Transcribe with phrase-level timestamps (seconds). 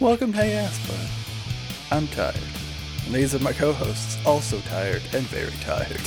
[0.00, 0.94] Welcome, Hey Aspa.
[1.94, 2.34] I'm tired.
[3.04, 6.00] And these are my co-hosts, also tired and very tired.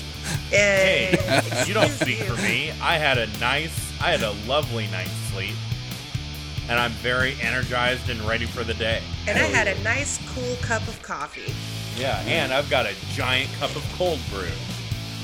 [0.49, 2.71] Hey, Hey, you don't excuse speak for me.
[2.81, 5.55] I had a nice, I had a lovely night's sleep,
[6.69, 9.01] and I'm very energized and ready for the day.
[9.27, 11.53] And I had a nice cool cup of coffee.
[11.99, 14.47] Yeah, and I've got a giant cup of cold brew.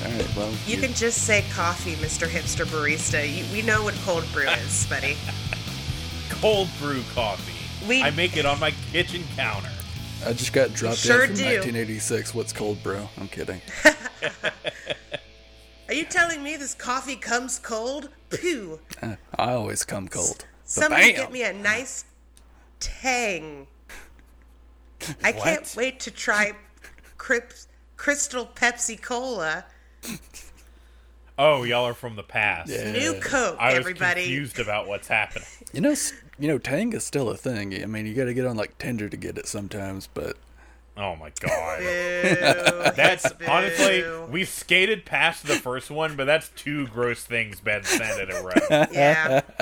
[0.05, 2.27] All right, well, You can just say coffee, Mr.
[2.27, 3.25] Hipster Barista.
[3.27, 5.17] You, we know what cold brew is, buddy.
[6.29, 7.58] Cold brew coffee.
[7.87, 9.69] We- I make it on my kitchen counter.
[10.25, 11.43] I just got dropped sure in from do.
[11.43, 12.33] 1986.
[12.33, 13.07] What's cold bro?
[13.17, 13.61] I'm kidding.
[15.87, 18.09] Are you telling me this coffee comes cold?
[18.29, 18.79] Pooh.
[19.01, 20.45] Uh, I always come cold.
[20.65, 21.21] But Somebody bam!
[21.21, 22.05] get me a nice
[22.79, 23.65] tang.
[25.23, 26.51] I can't wait to try
[27.17, 27.53] Crip-
[27.97, 29.65] Crystal Pepsi Cola.
[31.39, 32.69] Oh, y'all are from the past.
[32.69, 32.91] Yeah.
[32.91, 34.21] New Coke, I was everybody.
[34.23, 35.47] confused about what's happening.
[35.73, 37.81] You know, s- you know, Tang is still a thing.
[37.81, 40.37] I mean, you got to get on like Tinder to get it sometimes, but
[40.97, 41.79] Oh my god.
[41.79, 42.91] Boo.
[42.95, 43.45] That's Boo.
[43.47, 48.35] honestly, we skated past the first one, but that's two gross things Ben said in
[48.35, 48.85] a row.
[48.91, 49.41] Yeah.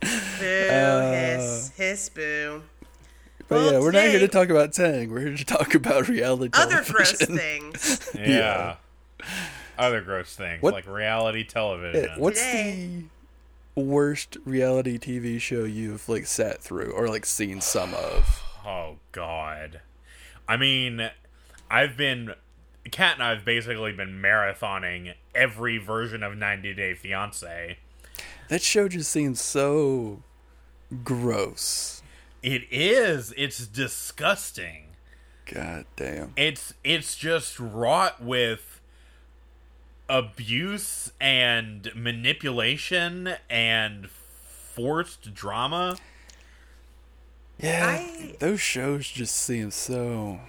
[0.00, 2.62] boo, Uh, hiss, hiss, boo.
[3.48, 5.10] but Well, yeah, we're not here to talk about Tang.
[5.10, 8.10] We're here to talk about reality Other gross things.
[8.14, 8.76] Yeah.
[9.78, 12.04] Other gross things What- like reality television.
[12.10, 13.04] Eh, What's Today- the
[13.74, 18.42] worst reality TV show you've like sat through or like seen some of?
[18.66, 19.80] Oh God.
[20.48, 21.10] I mean,
[21.70, 22.34] I've been
[22.90, 27.78] Kat and I've basically been marathoning every version of 90 Day Fiance.
[28.48, 30.22] That show just seems so
[31.04, 32.02] gross.
[32.42, 33.32] It is.
[33.36, 34.88] It's disgusting.
[35.46, 36.32] God damn.
[36.36, 38.71] It's it's just wrought with
[40.12, 45.96] abuse and manipulation and forced drama.
[47.58, 50.40] Yeah, I- those shows just seem so.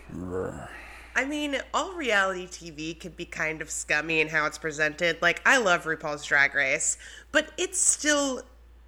[1.16, 5.22] I mean, all reality TV can be kind of scummy in how it's presented.
[5.22, 6.98] Like, I love RuPaul's Drag Race,
[7.32, 8.42] but it's still.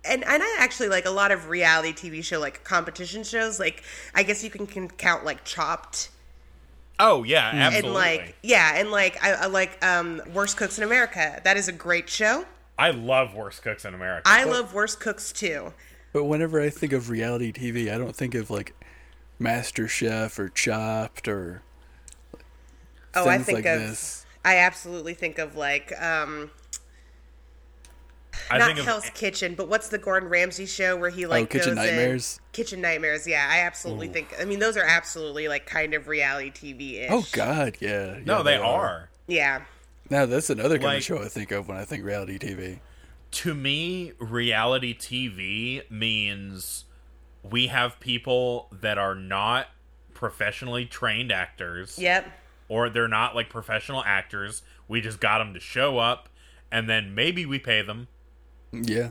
[0.04, 3.60] And, and I actually like a lot of reality TV show, like competition shows.
[3.60, 6.10] Like, I guess you can, can count, like, Chopped.
[7.00, 7.90] Oh yeah, absolutely.
[7.90, 11.42] And, like, yeah, and, like, I, I like um, Worst Cooks in America.
[11.44, 12.46] That is a great show.
[12.78, 14.24] I love Worst Cooks in America.
[14.26, 15.74] I love Worst Cooks, too.
[16.14, 18.74] But whenever I think of reality TV, I don't think of like
[19.40, 21.62] Master Chef or Chopped or
[23.14, 23.82] Oh, I think like of.
[23.82, 24.26] this.
[24.44, 26.52] I absolutely think of, like, um,
[28.52, 31.30] I not think of Hell's Kitchen, but what's the Gordon Ramsay show where he oh,
[31.30, 32.40] like Oh, Kitchen goes in- Nightmares?
[32.52, 34.34] Kitchen Nightmares, yeah, I absolutely think.
[34.40, 37.10] I mean, those are absolutely like kind of reality TV ish.
[37.12, 38.20] Oh God, yeah.
[38.24, 39.10] No, yeah, they are.
[39.28, 39.62] yeah.
[40.10, 42.80] Now that's another kind Like- of show I think of when I think reality TV.
[43.32, 46.86] To me, reality TV means
[47.44, 49.68] we have people that are not
[50.14, 52.26] professionally trained actors Yep.
[52.70, 54.62] or they're not like professional actors.
[54.88, 56.30] We just got them to show up
[56.72, 58.08] and then maybe we pay them.
[58.72, 59.10] Yeah,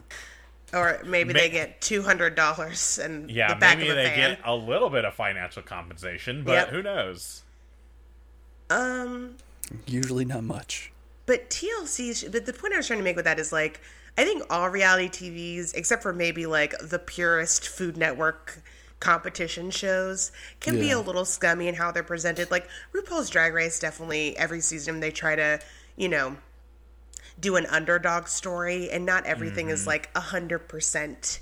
[0.73, 4.03] Or maybe Ma- they get two hundred dollars and Yeah, the back maybe of a
[4.03, 4.31] they fan.
[4.37, 6.69] get a little bit of financial compensation, but Yep.
[6.71, 7.43] who knows?
[8.71, 9.37] Um,
[9.87, 10.91] usually not much.
[11.27, 12.31] but TLC.
[12.31, 13.81] But the point I was trying to make with that is like,
[14.19, 18.61] I think all reality TVs, except for maybe like the purest Food Network
[19.01, 22.51] competition shows, can be a little scummy in how they're presented.
[22.51, 25.61] Like RuPaul's Drag Race, definitely every season they try to,
[25.97, 26.37] you know,
[27.39, 29.91] do an underdog story, and not everything is mm-hmm.
[29.91, 31.41] like a hundred percent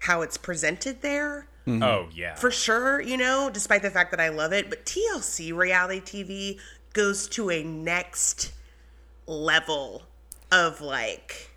[0.00, 1.48] how it's presented there.
[1.66, 1.82] Mm-hmm.
[1.82, 2.34] Oh yeah.
[2.34, 6.58] For sure, you know, despite the fact that I love it, but TLC reality TV
[6.92, 8.52] goes to a next
[9.26, 10.02] level
[10.52, 11.50] of like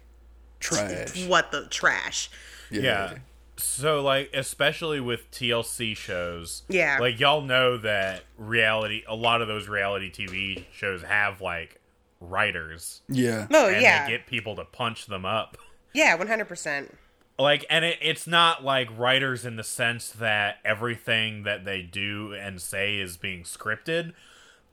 [0.59, 1.25] Trash.
[1.27, 2.29] what the trash.
[2.71, 3.15] yeah.
[3.57, 6.99] So like especially with TLC shows, Yeah.
[6.99, 11.76] Like y'all know that reality a lot of those reality TV shows have like
[12.19, 13.47] writers Yeah.
[13.53, 15.57] Oh yeah, they get people to punch them up.
[15.93, 16.93] yeah, one hundred percent.
[17.39, 22.33] like and it, it's not like writers in the sense that everything that they do
[22.33, 24.13] and say is being scripted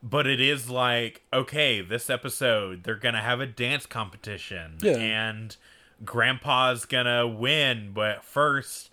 [0.03, 4.97] but it is like okay this episode they're gonna have a dance competition Yeah.
[4.97, 5.57] and
[6.05, 8.91] grandpa's gonna win but first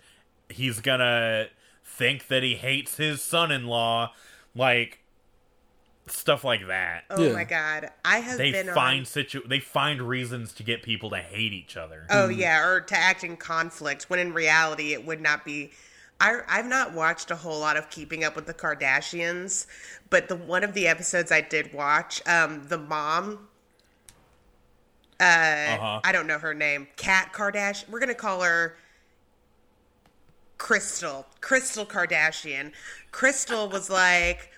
[0.48, 1.46] he's gonna
[1.84, 4.12] think that he hates his son-in-law
[4.54, 5.01] like
[6.12, 7.32] stuff like that Oh Yeah.
[7.32, 9.06] my god, I have they been find on.
[9.06, 12.96] situ they find reasons to get people to hate each other Oh yeah, or to
[12.96, 15.72] act in conflict when in reality it would not be.
[16.20, 19.66] I, I've not watched a whole lot of Keeping Up with the Kardashians,
[20.10, 23.48] but the one of the episodes I did watch, um, the mom,
[25.66, 27.88] uh-huh I don't know her name, Kat Kardashian.
[27.88, 28.76] We're gonna call her
[30.58, 32.72] Crystal, Crystal Kardashian.
[33.10, 34.51] Crystal was like,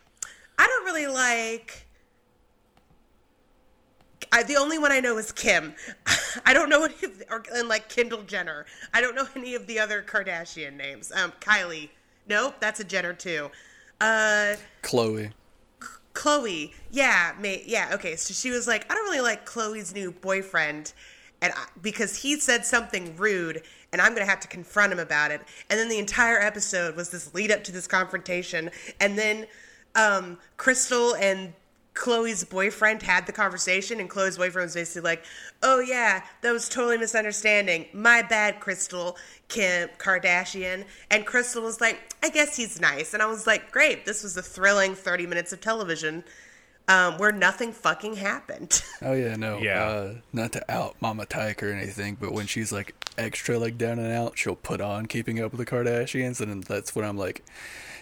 [0.58, 1.86] I don't really like.
[4.32, 5.74] I, the only one I know is Kim.
[6.46, 8.66] I don't know any of the, or and like Kendall Jenner.
[8.92, 11.12] I don't know any of the other Kardashian names.
[11.12, 11.90] Um, Kylie.
[12.28, 13.50] Nope, that's a Jenner too.
[14.00, 15.32] Uh, Khloe.
[16.14, 18.16] Khloe, yeah, may, yeah, okay.
[18.16, 20.92] So she was like, I don't really like Khloe's new boyfriend,
[21.42, 23.62] and I, because he said something rude,
[23.92, 25.42] and I'm gonna have to confront him about it.
[25.68, 28.70] And then the entire episode was this lead up to this confrontation,
[29.00, 29.46] and then
[29.94, 31.52] um, Crystal and
[31.94, 35.24] Khloe's boyfriend had the conversation, and Khloe's boyfriend was basically like,
[35.62, 37.86] "Oh yeah, that was totally misunderstanding.
[37.92, 39.16] My bad, Crystal
[39.48, 44.06] Kim Kardashian." And Crystal was like, "I guess he's nice," and I was like, "Great,
[44.06, 46.24] this was a thrilling thirty minutes of television."
[46.86, 48.82] Um, where nothing fucking happened.
[49.00, 49.58] Oh yeah, no.
[49.58, 49.84] Yeah.
[49.84, 53.98] Uh, not to out Mama Tyke or anything, but when she's like extra like down
[53.98, 57.42] and out, she'll put on Keeping Up with the Kardashians, and that's when I'm like,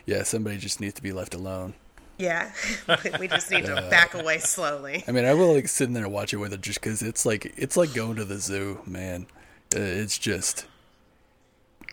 [0.06, 1.74] yeah, somebody just needs to be left alone.
[2.22, 2.52] Yeah,
[3.20, 5.04] we just need to back away slowly.
[5.08, 7.26] I mean, I will like sit there and watch it with her just because it's
[7.26, 9.26] like it's like going to the zoo, man.
[9.74, 10.66] Uh, It's just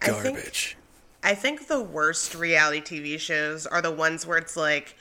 [0.01, 0.75] I think- garbage.
[1.21, 4.95] I think the worst reality TV shows are the ones where it's like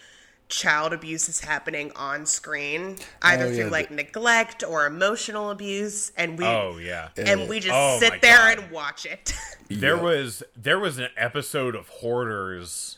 [0.49, 5.51] child abuse is happening on screen, either Oh, yeah, through the- like neglect or emotional
[5.51, 7.09] abuse, and we Oh yeah.
[7.17, 8.59] and we just Oh, sit there God.
[8.59, 9.33] and watch it.
[9.71, 10.03] There Yeah.
[10.03, 12.97] was there was an episode of Hoarders.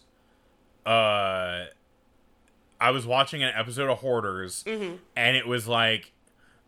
[0.87, 1.65] Uh,
[2.81, 4.65] I was watching an episode of Hoarders,
[5.17, 6.12] and it was like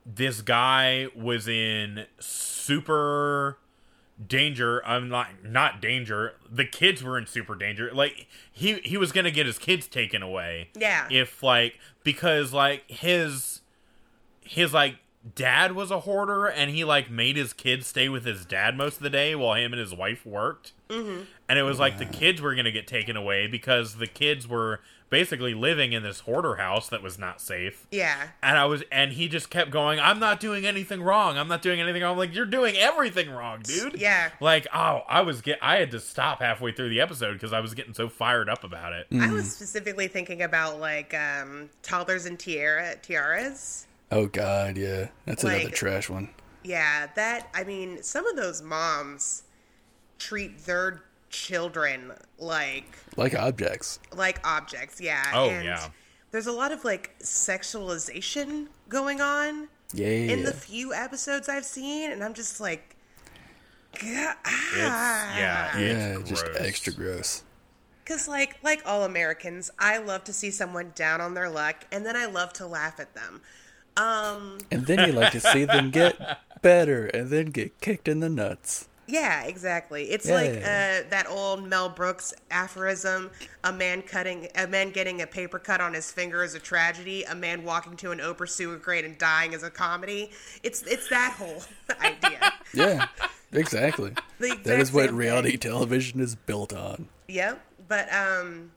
[0.05, 3.59] this guy was in super
[4.25, 4.85] danger.
[4.87, 6.35] I'm not not danger.
[6.51, 7.91] The kids were in super danger.
[7.93, 10.69] Like he he was gonna get his kids taken away.
[10.75, 11.09] Yeah.
[11.11, 13.61] If like because like his
[14.43, 14.97] his like
[15.35, 18.97] dad was a hoarder and he like made his kids stay with his dad most
[18.97, 21.23] of the day while him and his wife worked mm-hmm.
[21.49, 24.81] and it was like the kids were gonna get taken away because the kids were
[25.13, 27.87] basically living in this hoarder house that was not safe.
[27.91, 31.37] Yeah, and i was and he just kept going i'm not doing anything wrong.
[31.37, 32.13] I'm not doing anything wrong.
[32.13, 34.01] I'm like you're doing everything wrong dude.
[34.01, 34.31] Yeah.
[34.41, 37.61] like oh i was get i had to stop halfway through the episode because i
[37.61, 39.07] was getting so fired up about it.
[39.13, 43.87] I was specifically thinking about like um, toddlers and tiara tiaras.
[44.11, 46.31] Oh god, yeah, that's another trash one.
[46.65, 49.43] Yeah, that I mean, some of those moms
[50.19, 53.99] treat their children like Like objects.
[54.15, 55.01] like objects.
[55.01, 55.25] Yeah.
[55.35, 55.89] Oh, and yeah.
[56.31, 60.07] There's a lot of like sexualization going on Yeah.
[60.07, 62.97] in the few episodes I've seen, and I'm just like,
[63.95, 64.03] it's
[64.77, 66.57] yeah yeah, it's just gross.
[66.61, 67.43] extra gross.
[68.05, 72.05] because like like all Americans, I love to see someone down on their luck, and
[72.07, 73.41] then I love to laugh at them.
[73.97, 76.17] Um, And then you like to see them get
[76.63, 78.89] better and then get kicked in the nuts.
[79.13, 80.05] Yeah, exactly.
[80.11, 81.03] It's like Yeah.
[81.05, 83.31] uh, that old Mel Brooks aphorism:
[83.63, 87.23] "A man cutting, a man getting a paper cut on his finger is a tragedy.
[87.25, 90.31] A man walking to an open sewer grate and dying is a comedy."
[90.63, 91.63] It's it's that whole
[92.01, 92.53] idea.
[92.73, 93.07] Yeah,
[93.53, 94.13] exactly.
[94.39, 95.59] The that exact is what reality thing.
[95.61, 97.09] television is built on.
[97.29, 98.73] Yep, but um,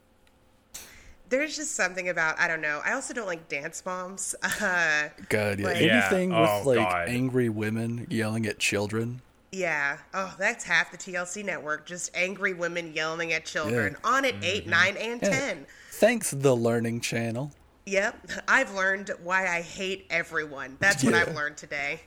[1.29, 2.81] there's just something about I don't know.
[2.85, 4.35] I also don't like dance moms.
[4.43, 5.65] Uh, God, yeah.
[5.67, 6.07] Like- Yeah.
[6.07, 7.07] Anything Oh, with like God.
[7.09, 9.21] angry women yelling at children.
[9.55, 9.97] Yeah.
[10.13, 11.85] Oh, that's half the TLC network.
[11.85, 14.09] Just angry women yelling at children Yeah.
[14.09, 15.29] on at eight, nine, and Yeah.
[15.29, 15.67] ten.
[15.91, 17.51] Thanks, the Learning Channel.
[17.85, 20.77] Yep, I've learned why I hate everyone.
[20.79, 22.01] That's what I've learned today.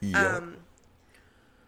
[0.00, 0.36] Yeah.
[0.36, 0.58] Um,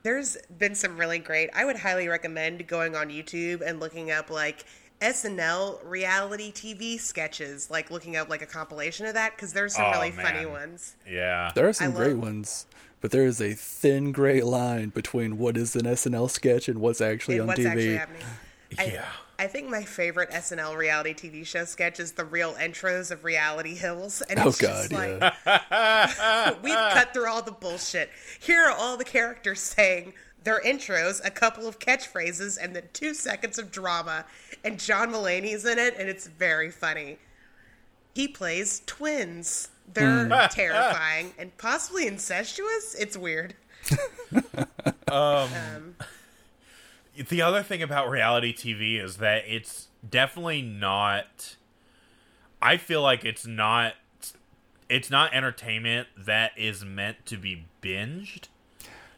[0.02, 1.50] There's been some really great.
[1.54, 4.64] I would highly recommend going on YouTube and looking up like
[5.02, 9.84] SNL reality TV sketches, like looking up like a compilation of that because there's some
[9.86, 10.94] Oh, really funny ones.
[11.06, 12.66] yeah there are some I great love- ones,
[13.00, 17.00] but there is a thin gray line between what is an SNL sketch and what's
[17.00, 17.66] actually And on what's TV.
[17.66, 18.22] actually happening.
[18.78, 19.04] I, Yeah.
[19.38, 23.74] I think my favorite SNL reality TV show sketch is the real intros of Reality
[23.74, 26.54] Hills, and Oh it's god, just like yeah.
[26.62, 28.10] We've cut through all the bullshit.
[28.38, 30.12] Here are all the characters saying
[30.44, 34.26] their intros, a couple of catchphrases, and then two seconds of drama.
[34.62, 37.18] And John Mulaney's in it, and it's very funny.
[38.14, 39.68] He plays twins.
[39.92, 40.46] They're Hmm.
[40.50, 42.94] terrifying and possibly incestuous.
[42.94, 43.54] It's weird.
[47.28, 51.56] the other thing about reality TV is that it's definitely not
[52.62, 53.94] I feel like it's not
[54.88, 58.48] it's not entertainment that is meant to be binged.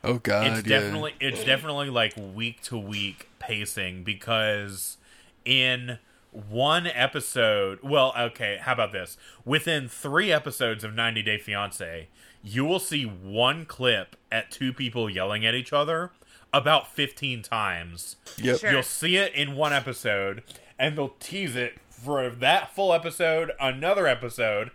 [0.05, 0.81] Oh god, It's yeah.
[0.81, 4.97] definitely it's definitely like week to week pacing because
[5.45, 5.99] in
[6.33, 9.17] one episode, well, okay, how about this?
[9.45, 12.07] Within 3 episodes of 90 Day Fiancé,
[12.43, 16.11] you will see one clip at two people yelling at each other
[16.53, 18.17] about 15 times.
[18.37, 18.59] Yep.
[18.61, 18.71] Sure.
[18.73, 20.43] You'll see it in one episode,
[20.79, 24.71] and they'll tease it for that full episode, another episode,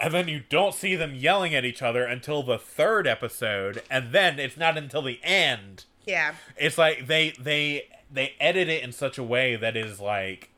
[0.00, 4.12] and then you don't see them yelling at each other until the third episode, and
[4.12, 5.84] then it's not until the end.
[6.04, 6.34] Yeah.
[6.56, 10.50] It's like they they they edit it in such a way that is like,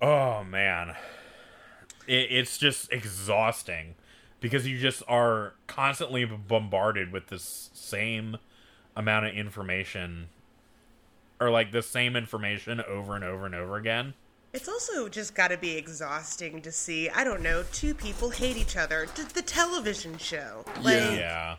[0.00, 0.94] oh man,
[2.06, 3.94] it, it's just exhausting
[4.40, 8.36] because you just are constantly bombarded with this same
[8.96, 10.28] amount of information
[11.40, 14.14] or like the same information over and over and over again.
[14.52, 18.56] It's also just got to be exhausting to see, I don't know, two people hate
[18.56, 19.06] each other.
[19.14, 20.64] D- the television show.
[20.82, 21.12] Like, Yeah.
[21.12, 21.56] Yeah.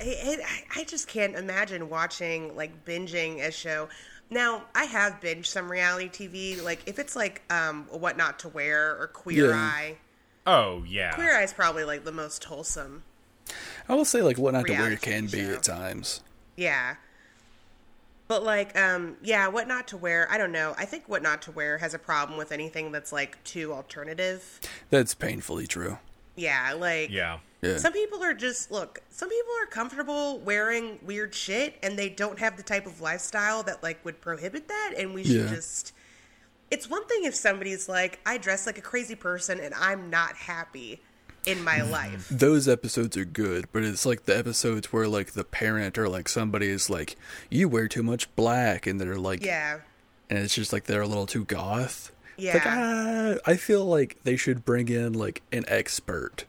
[0.00, 3.88] it, I, I just can't imagine watching, like, binging a show.
[4.30, 6.62] Now, I have binged some reality TV.
[6.62, 9.56] Like, if it's like um, What Not to Wear or Queer Yeah.
[9.56, 9.96] Eye.
[10.46, 11.12] Oh yeah.
[11.14, 13.02] Queer Eye is probably, like, the most wholesome.
[13.88, 15.52] I will say like what not to wear Reality can be show.
[15.54, 16.22] at times.
[16.56, 16.96] Yeah.
[18.26, 20.26] But like, um, yeah, what not to wear?
[20.30, 20.74] I don't know.
[20.78, 24.60] I think what not to wear has a problem with anything that's like too alternative.
[24.88, 25.98] That's painfully true.
[26.34, 27.38] Yeah, like Yeah.
[27.64, 27.78] Yeah.
[27.78, 29.00] some people are just look.
[29.10, 33.62] Some people are comfortable wearing weird shit, and they don't have the type of lifestyle
[33.64, 34.94] that like would prohibit that.
[34.98, 35.54] And we should Yeah.
[35.54, 35.92] just.
[36.70, 40.34] It's one thing if somebody's like, I dress like a crazy person, and I'm not
[40.34, 41.00] happy
[41.46, 42.26] in my life.
[42.30, 46.28] Those episodes are good, but it's like the episodes where like the parent or like
[46.28, 47.16] somebody is like,
[47.50, 49.80] "You wear too much black," and they're like, Yeah,
[50.30, 52.10] and it's just like they're a little too goth.
[52.36, 52.54] Yeah.
[52.54, 56.46] like, ah, I feel like they should bring in like an expert.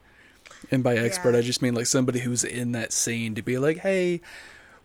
[0.71, 1.39] And by expert, Yeah.
[1.39, 4.21] I just mean like somebody who's in that scene to be like, hey,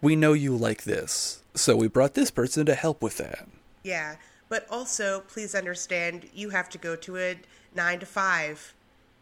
[0.00, 1.42] we know you like this.
[1.54, 3.46] So we brought this person to help with that.
[3.82, 4.16] Yeah,
[4.48, 7.38] but also please understand you have to go to a
[7.74, 8.74] nine to five,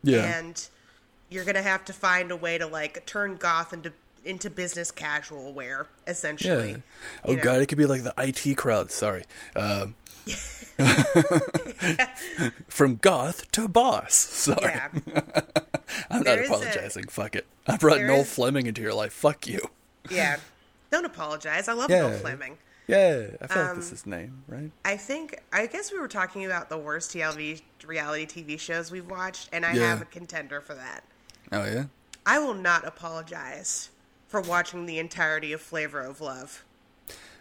[0.02, 0.38] Yeah.
[0.38, 0.68] and
[1.30, 3.92] you're gonna have to find a way to like turn goth into
[4.24, 6.70] into business casual wear, essentially.
[6.72, 6.76] yeah.
[7.24, 7.42] Oh, know.
[7.42, 8.90] God, it could be like the IT crowd.
[8.90, 9.24] Sorry.
[9.56, 9.94] Um,
[12.68, 14.14] from goth to boss.
[14.14, 14.60] Sorry.
[14.62, 14.88] Yeah,
[16.10, 17.08] I'm not there is a- apologizing.
[17.08, 17.46] Fuck it.
[17.66, 19.12] I brought Noel is- Fleming into your life.
[19.12, 19.60] Fuck you.
[20.10, 20.38] yeah.
[20.90, 21.68] Don't apologize.
[21.68, 22.00] I love Yeah.
[22.08, 22.56] Noel Fleming.
[22.86, 23.26] Yeah.
[23.42, 24.70] I feel like Um, this is his name, right?
[24.84, 29.10] I think I guess we were talking about the worst TLC reality TV shows we've
[29.10, 29.88] watched, and I Yeah.
[29.90, 31.04] have a contender for that.
[31.52, 31.84] Oh, yeah?
[32.24, 33.90] I will not apologize
[34.28, 36.64] for watching the entirety of Flavor of Love.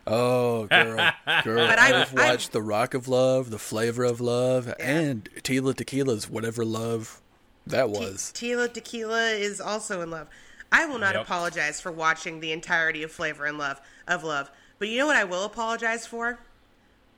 [0.05, 1.11] Oh, girl,
[1.43, 1.67] girl!
[1.67, 5.73] But I- I've I- watched the Rock of Love, the Flavor of Love, and Tila
[5.73, 7.21] Tequila's whatever love
[7.69, 8.31] that was.
[8.36, 10.27] Tila Tequila is also in love.
[10.71, 11.24] I will not Yep.
[11.25, 14.50] apologize for watching the entirety of Flavor and Love of Love.
[14.79, 16.39] But you know what I will apologize for?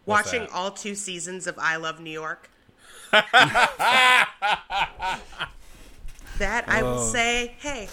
[0.05, 0.51] What's watching that?
[0.53, 2.49] all two seasons of I Love New York.
[3.11, 4.27] that
[6.67, 7.11] I will Oh.
[7.11, 7.89] say, hey,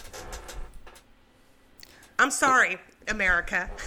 [2.19, 3.71] I'm sorry, America.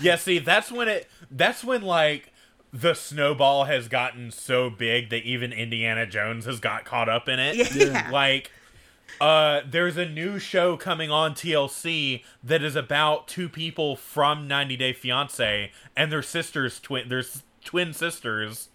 [0.00, 2.31] Yeah, see, that's when it that's when like
[2.72, 7.38] the snowball has gotten so big that even Indiana Jones has got caught up in
[7.38, 7.74] it.
[7.74, 8.10] Yeah.
[8.10, 8.50] Like
[9.20, 14.76] uh there's a new show coming on TLC that is about two people from 90
[14.76, 18.68] Day Fiancé and their sisters twin there's twin sisters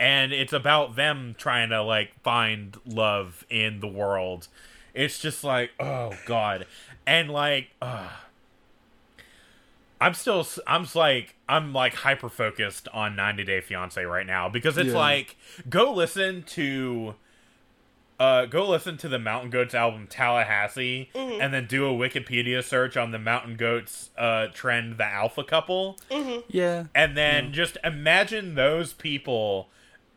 [0.00, 4.48] and it's about them trying to like find love in the world.
[4.94, 6.66] It's just like, oh god.
[7.06, 8.08] And like uh
[10.00, 14.48] I'm still s- I'm like I'm like hyper focused on 90 Day Fiance right now
[14.48, 14.98] because it's Yeah.
[14.98, 15.36] like
[15.68, 17.14] go listen to
[18.18, 22.96] uh go listen to the Mountain Goats album Tallahassee and then do a Wikipedia search
[22.96, 25.98] on the Mountain Goats uh trend the alpha couple.
[26.48, 29.68] Yeah, and then just imagine those people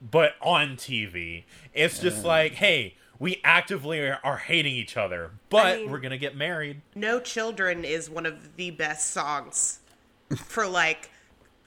[0.02, 1.44] but on TV.
[1.74, 6.12] It's just like, hey, we actively are, are hating each other, but mean- we're going
[6.12, 6.82] to get married.
[6.96, 9.80] No Children is one of the best songs
[10.46, 11.12] for like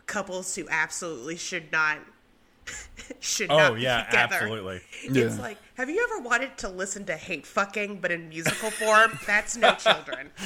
[0.06, 1.98] couples who absolutely should not
[3.20, 4.34] should oh, not Oh be yeah, together.
[4.34, 4.80] absolutely.
[5.02, 5.42] It's Yeah.
[5.42, 9.18] like, have you ever wanted to listen to hate fucking but in musical form?
[9.26, 10.30] That's no children.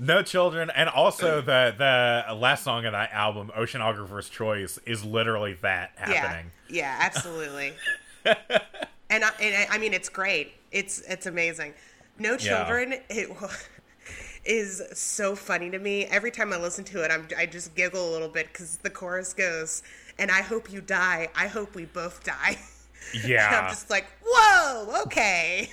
[0.00, 5.54] No children, and also the the last song of that album, Oceanographer's Choice, is literally
[5.54, 6.52] that happening.
[6.68, 7.72] Yeah, yeah, absolutely.
[9.10, 10.52] and, I, and I, I mean, it's great.
[10.70, 11.74] It's it's amazing.
[12.18, 12.94] No children.
[13.08, 13.48] It wa-
[14.44, 16.04] is so funny to me.
[16.06, 18.90] Every time I listen to it, I'm I just giggle a little bit because the
[18.90, 19.82] chorus goes,
[20.18, 21.28] "And I hope you die.
[21.34, 22.58] I hope we both die."
[23.14, 25.68] and Yeah, I'm just like, "Whoa, okay,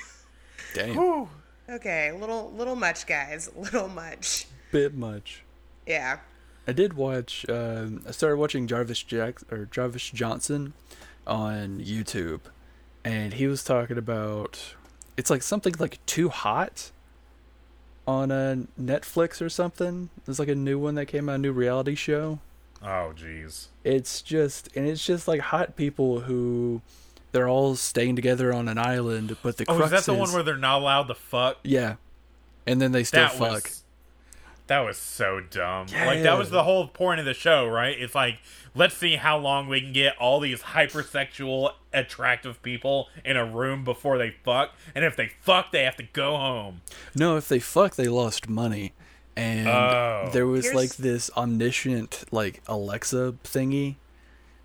[0.74, 1.28] damn,
[1.70, 5.44] okay, little little much, guys, little much." bit much.
[5.86, 6.20] Yeah.
[6.68, 7.46] I did watch.
[7.48, 10.74] Uh, I started watching Jarvis Jack or Jarvis Johnson
[11.28, 12.42] on YouTube,
[13.06, 14.76] and he was talking about.
[15.16, 16.92] It's like something like too hot.
[18.08, 20.10] on a Netflix or something.
[20.26, 22.40] There's like a new one that came out, a new reality show.
[22.84, 23.68] Oh, jeez.
[23.84, 26.82] It's just and it's just like hot people who
[27.32, 30.32] they're all staying together on an island, but the Oh, crux is that the one
[30.34, 31.58] where they're not allowed to fuck?
[31.64, 31.96] yeah,
[32.68, 33.64] and then they still that fuck.
[33.64, 33.84] was
[34.68, 35.88] that was so dumb.
[35.94, 37.96] Like that was the whole point of the show, right?
[38.00, 38.40] It's like
[38.74, 43.84] let's see how long we can get all these hypersexual, attractive people in a room
[43.84, 46.82] before they fuck, and if they fuck, they have to go home.
[47.16, 48.94] No, if they fuck, they lost money.
[49.38, 50.30] And Oh.
[50.32, 53.96] there was Here's- like this omniscient like Alexa thingy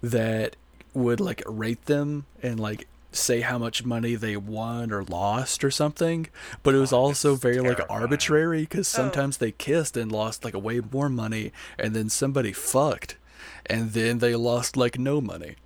[0.02, 0.56] that
[0.94, 5.70] would like rate them and like say how much money they won or lost or
[5.70, 6.28] something.
[6.62, 8.98] But it was oh, also is very like arbitrary because oh.
[8.98, 13.16] sometimes they kissed and lost like way more money, and then somebody fucked,
[13.66, 15.56] and then they lost like no money.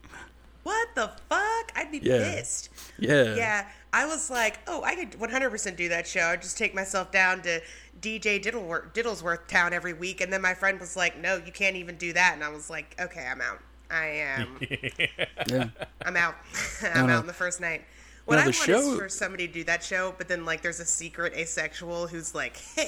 [0.63, 1.73] What the fuck?
[1.77, 2.35] I'd be Yeah.
[2.35, 2.71] pissed.
[2.99, 3.35] Yeah.
[3.35, 6.23] Yeah, I was like, oh, I could 100% do that show.
[6.23, 7.61] I'd just take myself down to
[8.01, 10.21] DJ Diddleworth, Diddlesworth Town every week.
[10.21, 12.33] And then my friend was like, no, you can't even do that.
[12.35, 13.61] And I was like, okay, I'm out.
[13.91, 14.59] I am.
[15.49, 15.69] Yeah.
[16.05, 16.35] I'm out.
[16.83, 17.85] I'm out on the first night.
[18.25, 20.45] What No, I the want show- is for somebody to do that show, but then
[20.47, 22.57] like there's a secret asexual who's like,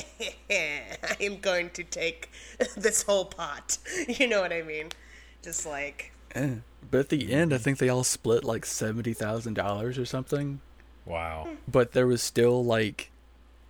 [0.50, 2.30] I am going to take
[2.76, 3.76] this whole pot.
[4.08, 4.88] You know what I mean?
[5.42, 6.54] Just like, Eh.
[6.90, 10.60] But at the end, I think they all split like seventy thousand dollars or something.
[11.04, 11.50] Wow.
[11.68, 13.10] but there was still like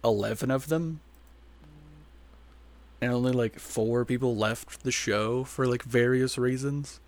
[0.02, 1.00] 11 of them
[3.00, 6.99] and only like four people left the show for like various reasons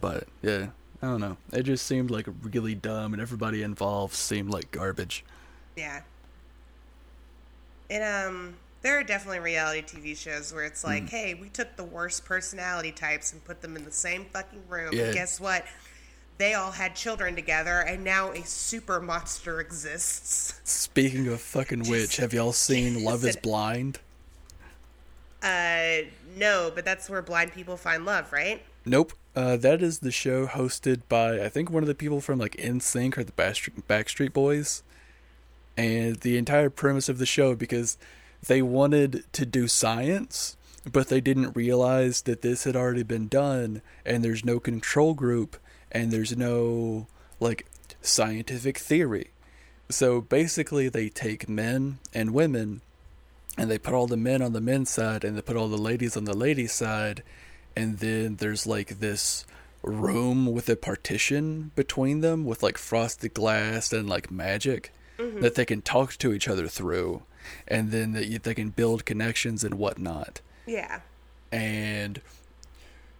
[0.00, 0.68] but yeah
[1.02, 5.24] i don't know it just seemed like really dumb and everybody involved seemed like garbage
[5.76, 6.02] yeah.
[7.90, 11.84] And um, there are definitely reality TV shows where it's like, hey, we took the
[11.84, 14.90] worst personality types and put them in the same fucking room.
[14.92, 15.04] Yeah.
[15.04, 15.64] And guess what?
[16.38, 20.60] They all had children together, and now a super monster exists.
[20.64, 24.00] speaking of fucking which have y'all seen love is blind
[25.40, 28.62] Uh, no, but that's where blind people find love, right?
[28.84, 29.12] Nope.
[29.36, 32.56] Uh, that is the show hosted by I think one of the people from like
[32.56, 34.82] NSYNC or the Backstreet, Boys,
[35.76, 37.98] and the entire premise of the show because
[38.46, 40.56] they wanted to do science,
[40.90, 45.56] but they didn't realize that this had already been done, and there's no control group,
[45.90, 47.08] and there's no
[47.40, 47.66] like
[48.02, 49.30] scientific theory.
[49.90, 52.82] So basically, they take men and women
[53.56, 55.76] and they put all the men on the men's side and they put all the
[55.76, 57.22] ladies on the ladies' side
[57.76, 59.44] and then there's like this
[59.82, 65.40] room with a partition between them with like frosted glass and like magic mm-hmm.
[65.40, 67.22] that they can talk to each other through
[67.68, 70.40] and then that you, they can build connections and whatnot.
[70.66, 71.00] Yeah.
[71.52, 72.22] and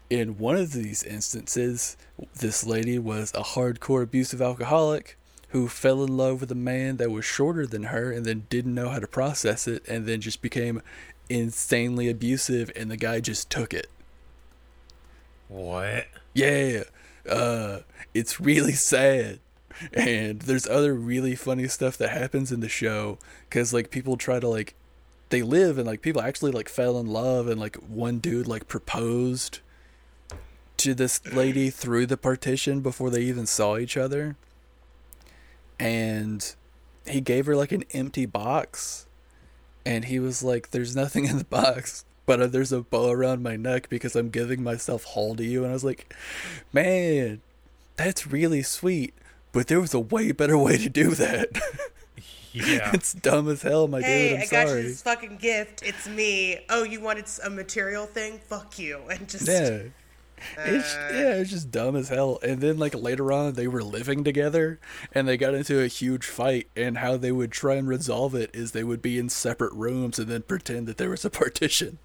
[0.09, 1.97] in one of these instances
[2.41, 7.11] this lady was a hardcore abusive alcoholic who fell in love with a man that
[7.11, 10.41] was shorter than her and then didn't know how to process it and then just
[10.41, 10.83] became
[11.29, 13.89] insanely abusive and the guy just took it
[15.49, 16.07] What?
[16.35, 16.83] yeah
[17.31, 17.79] uh
[18.15, 19.41] it's really sad.
[19.93, 24.39] And there's other really funny stuff that happens in the show because like people try
[24.39, 24.75] to like
[25.31, 28.69] they live and like people actually like fell in love and like one dude like
[28.69, 29.59] proposed
[30.77, 34.37] to this lady through the partition before they even saw each other.
[35.81, 36.55] And
[37.05, 39.07] he gave her like an empty box.
[39.85, 43.43] And he was like there's nothing in the box but uh, there's a bow around
[43.43, 46.15] my neck because i'm giving myself whole to you and i was like
[46.73, 47.41] man
[47.97, 49.15] that's really sweet
[49.53, 51.49] but there was a way better way to do that
[52.53, 52.93] Yeah.
[52.95, 55.83] it's dumb as hell my Hey, dude i'm I got sorry you this fucking gift.
[55.83, 56.61] It's me.
[56.71, 58.39] Oh, you wanted a material thing?
[58.39, 59.01] Fuck you.
[59.11, 59.83] And just yeah
[60.59, 64.23] it's yeah it's just dumb as hell and then like later on they were living
[64.25, 64.79] together
[65.15, 68.51] and they got into a huge fight and how they would try and resolve it
[68.55, 71.99] is they would be in separate rooms and then pretend that there was a partition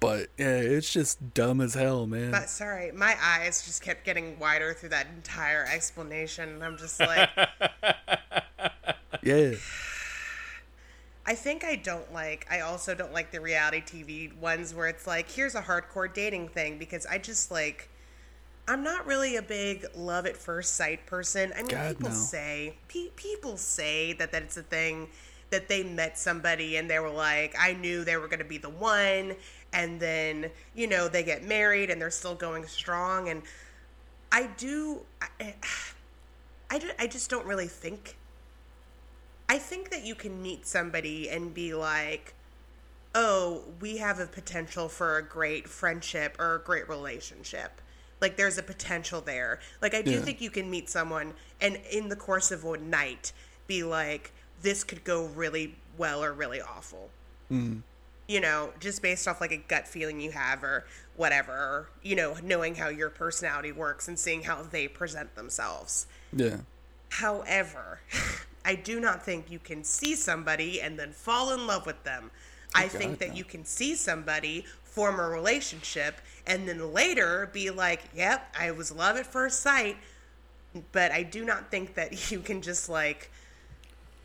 [0.00, 4.38] but yeah it's just dumb as hell man But sorry, my eyes just kept getting
[4.38, 6.48] wider through that entire explanation.
[6.48, 7.28] And I'm just like,
[9.22, 9.54] yeah
[11.26, 15.06] I think I don't like, I also don't like the reality TV ones where it's
[15.06, 17.90] like, here's a hardcore dating thing because I just like,
[18.66, 21.52] I'm not really a big love at first sight person.
[21.54, 22.14] I mean, God, people no.
[22.14, 25.08] say, pe- people say that, that it's a thing
[25.50, 28.58] that they met somebody and they were like, I knew they were going to be
[28.58, 29.34] the one.
[29.72, 33.28] And then, you know, they get married and they're still going strong.
[33.28, 33.42] And
[34.32, 35.00] I do,
[35.40, 35.54] I,
[36.70, 38.16] I, I just don't really think
[39.48, 42.34] I think that you can meet somebody and be like,
[43.14, 47.80] oh, we have a potential for a great friendship or a great relationship.
[48.20, 49.60] Like, there's a potential there.
[49.80, 50.20] Like, I do Yeah.
[50.20, 53.32] think you can meet someone and in the course of one night,
[53.66, 57.10] be like, this could go really well or really awful.
[57.48, 57.78] Hmm.
[58.26, 60.84] You know, just based off like a gut feeling you have or
[61.16, 66.06] whatever, or, you know, knowing how your personality works and seeing how they present themselves.
[66.32, 66.58] Yeah.
[67.08, 68.00] However,
[68.64, 72.30] I do not think you can see somebody and then fall in love with them.
[72.74, 73.34] I think that no.
[73.34, 78.92] you can see somebody, form a relationship, and then later be like, yep, I was
[78.92, 79.96] love at first sight.
[80.92, 83.30] But I do not think that you can just like,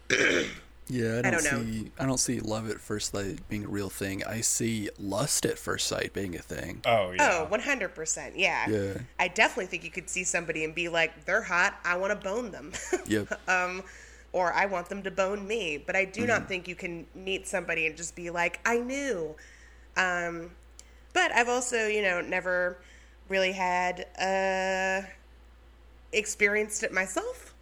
[0.89, 1.63] Yeah, I don't, don't know.
[1.63, 1.91] see.
[1.97, 4.21] I don't see love at first sight being a real thing.
[4.25, 6.81] I see lust at first sight being a thing.
[6.85, 7.47] Oh yeah.
[7.49, 8.33] oh, 100%.
[8.35, 8.69] Yeah.
[8.69, 8.93] Yeah.
[9.17, 11.79] I definitely think you could see somebody and be like, they're hot.
[11.85, 12.73] I want to bone them.
[13.07, 13.49] Yep.
[13.49, 13.81] um,
[14.33, 15.77] or I want them to bone me.
[15.77, 16.27] But I do Mm-hmm.
[16.27, 19.35] not think you can meet somebody and just be like, I knew.
[19.95, 20.51] Um,
[21.13, 22.77] but I've also, you know, never
[23.29, 25.07] really had uh,
[26.11, 27.52] experienced it myself.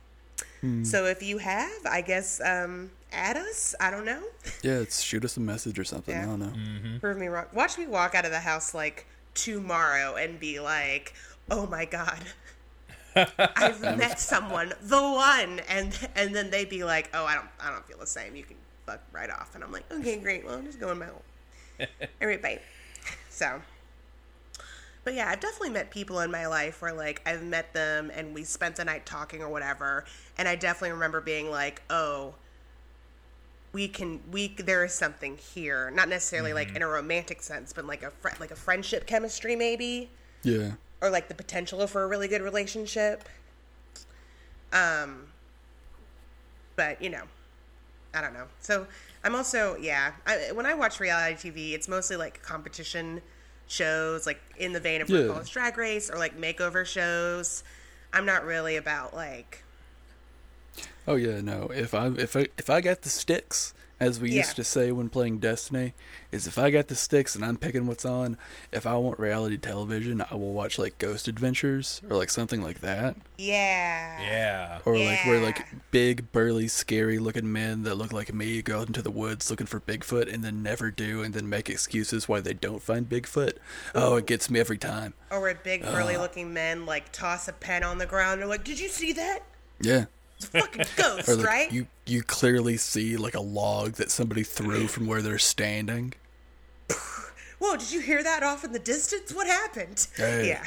[0.61, 0.83] Hmm.
[0.83, 3.75] So if you have, I guess um, add us.
[3.79, 4.21] I don't know.
[4.61, 6.15] Yeah, it's shoot us a message or something.
[6.15, 6.23] Yeah.
[6.23, 6.53] I don't know.
[6.53, 6.97] Mm-hmm.
[6.99, 7.45] Prove me wrong.
[7.53, 11.13] Watch me walk out of the house like tomorrow and be like,
[11.49, 12.19] "Oh my god,
[13.15, 17.71] I've met someone, the one," and and then they'd be like, "Oh, I don't, I
[17.71, 18.35] don't feel the same.
[18.35, 20.45] You can fuck right off." And I'm like, "Okay, great.
[20.45, 21.23] Well, I'm just going my home."
[22.21, 22.59] All right, bye.
[23.29, 23.59] So,
[25.03, 28.33] but yeah, I've definitely met people in my life where like I've met them and
[28.33, 30.05] we spent the night talking or whatever,
[30.37, 32.35] and I definitely remember being like, "Oh."
[33.73, 35.91] we can we there is something here.
[35.91, 39.55] Not necessarily like in a romantic sense but like a fri like a friendship chemistry
[39.55, 40.09] maybe.
[40.43, 40.71] Yeah.
[41.01, 43.27] or like the potential for a really good relationship.
[44.73, 45.27] Um
[46.75, 47.23] but you know
[48.13, 48.47] i don't know.
[48.59, 48.87] So
[49.23, 53.21] i'm also yeah I, when i watch reality tv it's mostly like competition
[53.71, 55.19] shows like in the vein of Yeah.
[55.21, 57.63] RuPaul's drag race or like makeover shows
[58.13, 59.63] i'm not really about like
[61.07, 61.71] Oh yeah, no.
[61.73, 64.37] If I if I if I got the sticks, as we Yeah.
[64.37, 65.93] used to say when playing Destiny,
[66.31, 68.37] is if I got the sticks and I'm picking what's on.
[68.71, 72.81] If I want reality television, I will watch like Ghost Adventures or like something like
[72.81, 74.79] that, yeah Yeah.
[74.85, 78.87] or like where like big, burly, scary looking men that look like me go out
[78.87, 82.39] into the woods looking for Bigfoot and then never do, and then make excuses why
[82.41, 83.57] they don't find Bigfoot.
[83.93, 85.13] Oh, it gets me every time.
[85.29, 88.47] or where big burly looking men like toss a pen on the ground and are
[88.47, 89.39] like did you see that
[89.79, 90.05] Yeah.
[90.37, 94.11] it's a fucking ghost Or like right you you clearly see like a log that
[94.11, 96.13] somebody threw from where they're standing.
[97.59, 99.33] Whoa, did you hear that off in the distance?
[99.33, 100.07] What happened?
[100.15, 100.49] Hey.
[100.49, 100.65] Yeah.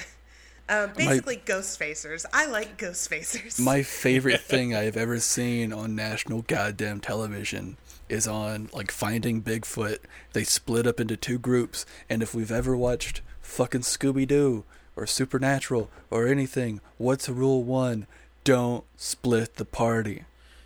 [0.66, 2.24] Um, basically, ghost facers.
[2.32, 3.60] I like ghost facers.
[3.60, 7.76] My favorite thing I've ever seen on national goddamn television
[8.08, 9.98] is on like Finding Bigfoot.
[10.32, 14.64] They split up into two groups, and if we've ever watched fucking Scooby Doo
[14.96, 18.06] or Supernatural or anything, what's rule one?
[18.44, 20.24] Don't split the party.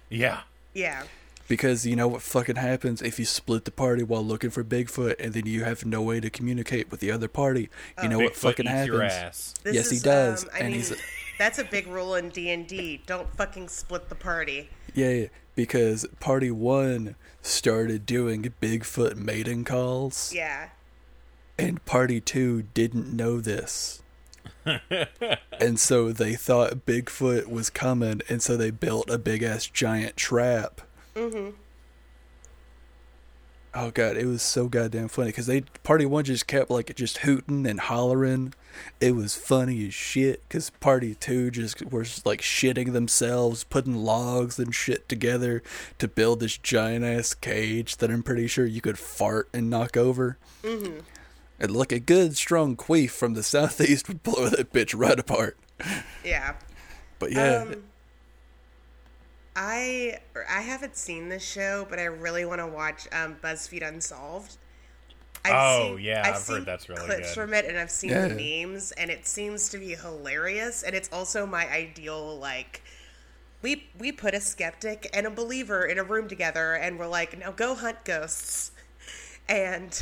[0.09, 0.43] Yeah.
[0.75, 1.05] Yeah.
[1.49, 5.15] Because you know what fucking happens if you split the party while looking for Bigfoot
[5.19, 7.71] and then you have no way to communicate with the other party.
[8.03, 8.87] You know what fucking happens?
[8.87, 9.55] your ass.
[9.63, 10.93] This Yes, he does, Um, I and mean, he's-
[11.39, 13.01] that's a big rule in D and D.
[13.07, 14.69] Don't fucking split the party.
[14.95, 20.69] Yeah, yeah, because party one started doing Bigfoot mating calls, Yeah.
[21.59, 24.03] and party two didn't know this.
[25.61, 30.17] and so they thought Bigfoot was coming, and so they built a big ass giant
[30.17, 30.81] trap.
[31.15, 31.51] Mm-hmm.
[33.75, 37.19] Oh god, it was so goddamn funny because they party one just kept like just
[37.19, 38.55] hooting and hollering.
[39.01, 43.95] It was funny as shit because party two just were just, like shitting themselves, putting
[43.95, 45.63] logs and shit together
[45.99, 49.97] to build this giant ass cage that I'm pretty sure you could fart and knock
[49.97, 50.39] over.
[50.63, 51.01] Mm-hmm.
[51.61, 55.57] And like a good strong queef from the southeast would blow that bitch right apart.
[56.25, 56.55] Yeah.
[57.19, 57.83] But yeah, Um,
[59.57, 60.19] I
[60.49, 64.57] I haven't seen this show, but I really want to watch um, BuzzFeed Unsolved.
[65.45, 67.35] Oh, yeah, I've heard seen that's really clips good.
[67.35, 68.29] from it, and I've seen Yeah.
[68.29, 68.35] the
[68.67, 70.83] memes, and it seems to be hilarious.
[70.83, 72.83] And it's also my ideal like.
[73.63, 77.37] We we put a skeptic and a believer in a room together, and we're like,
[77.39, 78.73] now go hunt ghosts.
[79.51, 79.99] And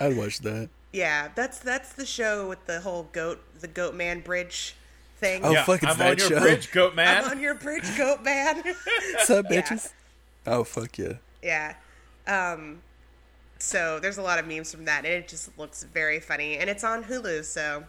[0.00, 0.70] I'd watch that.
[0.92, 4.74] Yeah, that's that's the show with the whole goat the goat man bridge
[5.18, 5.44] thing.
[5.44, 5.64] Oh, yeah.
[5.64, 6.40] fuck, it's I'm that on your show.
[6.40, 7.24] bridge, goat man.
[7.24, 8.62] I'm on your bridge, goat man.
[9.14, 9.60] What's up, Yeah.
[9.62, 9.92] bitches?
[10.46, 11.14] Oh fuck yeah.
[11.42, 11.74] Yeah.
[12.26, 12.82] Um
[13.58, 16.70] so there's a lot of memes from that and it just looks very funny and
[16.70, 17.84] it's on Hulu, so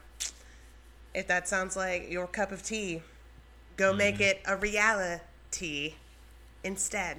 [1.13, 3.01] if that sounds like your cup of tea,
[3.77, 5.93] go make it a reality
[6.63, 7.17] instead.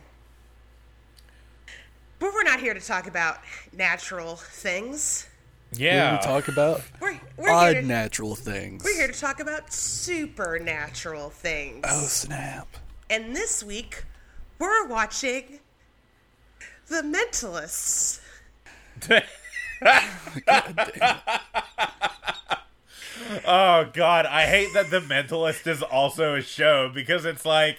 [2.19, 3.39] But we're not here to talk about
[3.73, 5.27] natural things.
[5.73, 6.13] Yeah.
[6.13, 6.83] What do we talk about?
[7.01, 8.85] We're we're Odd here to, natural things.
[8.85, 11.85] we're here to talk about supernatural things.
[11.89, 12.69] Oh snap!
[13.09, 14.05] And this week,
[14.59, 15.61] we're watching
[16.89, 18.21] The Mentalists.
[23.47, 27.79] Oh god, I hate that The Mentalist is also a show because it's like,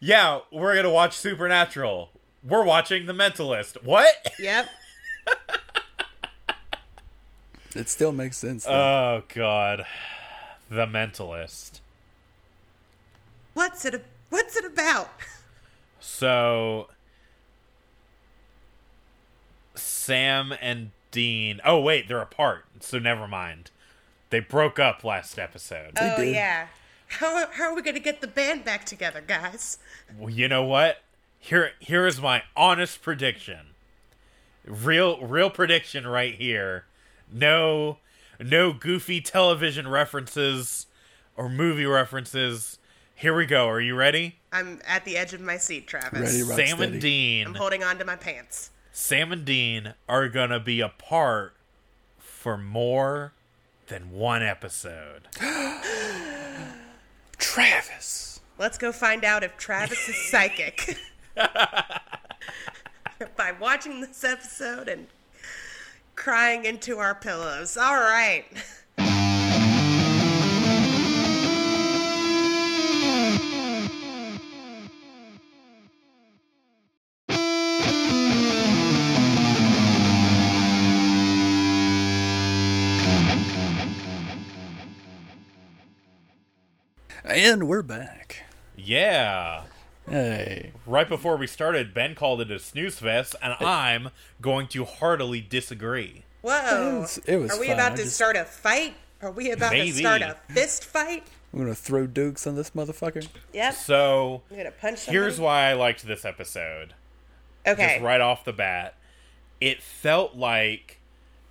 [0.00, 2.10] yeah, we're gonna watch Supernatural.
[2.42, 3.82] We're watching The Mentalist.
[3.82, 4.14] What?
[4.38, 4.68] Yep.
[7.76, 8.64] It still makes sense.
[8.64, 8.72] Though.
[8.72, 9.84] Oh god,
[10.70, 11.80] The Mentalist.
[13.54, 14.04] What's it?
[14.30, 15.10] What's it about?
[16.00, 16.88] So
[19.74, 21.60] Sam and Dean.
[21.64, 22.64] Oh wait, they're apart.
[22.80, 23.70] So never mind.
[24.30, 25.92] They broke up last episode.
[26.00, 26.34] Oh did.
[26.34, 26.68] yeah.
[27.08, 29.78] How how are we gonna get the band back together, guys?
[30.18, 31.02] Well, you know what?
[31.38, 33.68] Here here is my honest prediction.
[34.64, 36.84] Real real prediction right here.
[37.32, 37.98] No
[38.40, 40.86] no goofy television references
[41.36, 42.78] or movie references.
[43.14, 43.68] Here we go.
[43.68, 44.36] Are you ready?
[44.52, 46.20] I'm at the edge of my seat, Travis.
[46.20, 46.92] Ready, rock Sam steady.
[46.92, 47.46] and Dean.
[47.46, 48.70] I'm holding on to my pants.
[48.92, 51.54] Sam and Dean are going to be apart
[52.18, 53.32] for more
[53.88, 55.28] than one episode.
[57.38, 58.40] Travis.
[58.58, 60.98] Let's go find out if Travis is psychic.
[63.36, 65.06] By watching this episode and
[66.16, 67.76] crying into our pillows.
[67.76, 68.44] All right.
[87.24, 88.44] And we're back.
[88.76, 89.64] Yeah.
[90.08, 90.72] Hey.
[90.86, 95.40] Right before we started, Ben called it a snooze fest, and I'm going to heartily
[95.40, 96.24] disagree.
[96.42, 96.52] Whoa.
[96.96, 97.74] It was- it was Are we fine.
[97.74, 98.94] about I to just- start a fight?
[99.22, 99.90] Are we about Maybe.
[99.92, 101.26] to start a fist fight?
[101.52, 103.26] I'm gonna throw dukes on this motherfucker.
[103.54, 103.74] Yep.
[103.74, 105.18] So, I'm gonna punch somebody.
[105.18, 106.92] here's why I liked this episode.
[107.66, 107.94] Okay.
[107.94, 108.94] Just right off the bat,
[109.60, 111.00] it felt like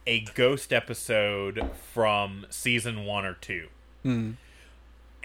[0.05, 3.67] a ghost episode from season one or two.
[4.03, 4.31] Hmm.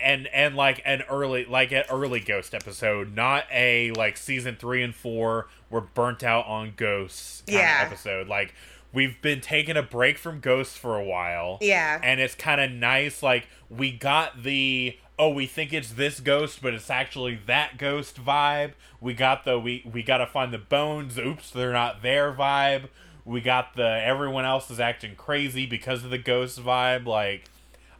[0.02, 4.82] And and like an early like an early ghost episode, not a like season three
[4.82, 7.82] and four we're burnt out on ghosts kind Yeah.
[7.86, 8.28] of episode.
[8.28, 8.54] Like
[8.92, 11.58] we've been taking a break from ghosts for a while.
[11.60, 12.00] Yeah.
[12.02, 13.22] And it's kind of nice.
[13.22, 18.16] Like we got the oh we think it's this ghost, but it's actually that ghost
[18.24, 18.72] vibe.
[19.00, 21.18] We got the we we got to find the bones.
[21.18, 22.88] Oops, they're not there vibe.
[23.24, 27.06] We got the everyone else is acting crazy because of the ghost vibe.
[27.06, 27.44] Like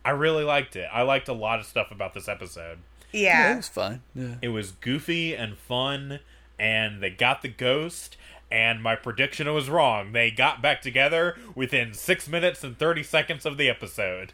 [0.05, 0.89] I really liked it.
[0.93, 2.79] I liked a lot of stuff about this episode.
[3.13, 3.53] Yeah, yeah.
[3.53, 4.03] it was fine.
[4.15, 4.35] Yeah.
[4.43, 6.21] It was goofy and fun,
[6.59, 8.17] and they got the ghost.
[8.53, 10.11] And my prediction was wrong.
[10.11, 14.33] They got back together within six minutes and thirty seconds of the episode.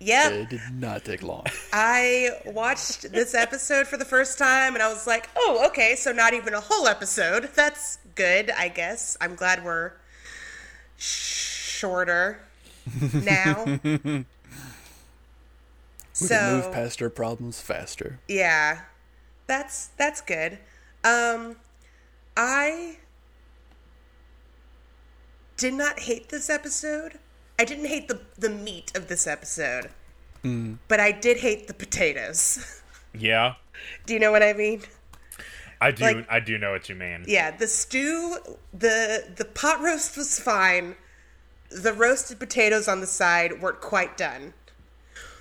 [0.00, 0.32] Yep.
[0.32, 1.44] It did not take long.
[1.72, 6.12] I watched this episode for the first time and I was like, oh, okay, so
[6.12, 7.50] not even a whole episode.
[7.54, 9.16] That's good, I guess.
[9.20, 9.92] I'm glad we're
[10.96, 12.40] shorter
[13.14, 13.80] now.
[16.20, 18.20] We so, can move past our problems faster.
[18.28, 18.82] yeah.
[19.46, 20.58] That's that's good.
[21.04, 21.56] Um
[22.36, 22.96] I
[25.56, 27.18] did not hate this episode.
[27.58, 29.90] I didn't hate the the meat of this episode.
[30.88, 32.80] But I did hate the potatoes.
[33.16, 33.54] Yeah,
[34.06, 34.82] Do you know what I mean?
[35.80, 36.02] I do.
[36.02, 37.24] Like- I do know what you mean.
[37.28, 38.38] Yeah, the stew,
[38.72, 40.96] the the pot roast was fine.
[41.70, 44.52] The roasted potatoes on the side weren't quite done,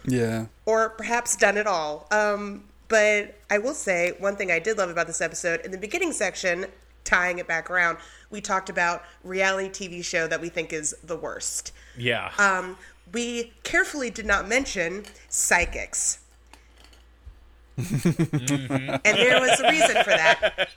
[0.06, 0.46] Yeah.
[0.66, 2.08] or perhaps done it all.
[2.12, 5.78] Um, but I will say one thing I did love about this episode in the
[5.78, 6.66] beginning section,
[7.04, 7.98] tying it back around,
[8.30, 11.72] we talked about reality TV show that we think is the worst.
[11.98, 12.32] Yeah.
[12.38, 12.78] Um,
[13.12, 16.20] we carefully did not mention psychics.
[17.78, 20.70] And there was a reason for that.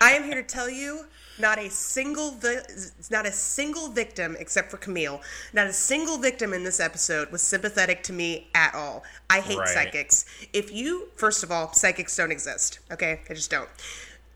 [0.00, 1.06] I am here to tell you,
[1.38, 2.62] not a single vi-
[3.10, 5.20] not a single victim except for Camille,
[5.52, 9.04] not a single victim in this episode was sympathetic to me at all.
[9.28, 9.68] I hate Right.
[9.68, 10.24] psychics.
[10.52, 12.78] If you first of all, psychics don't exist.
[12.90, 13.20] Okay?
[13.28, 13.68] I just don't.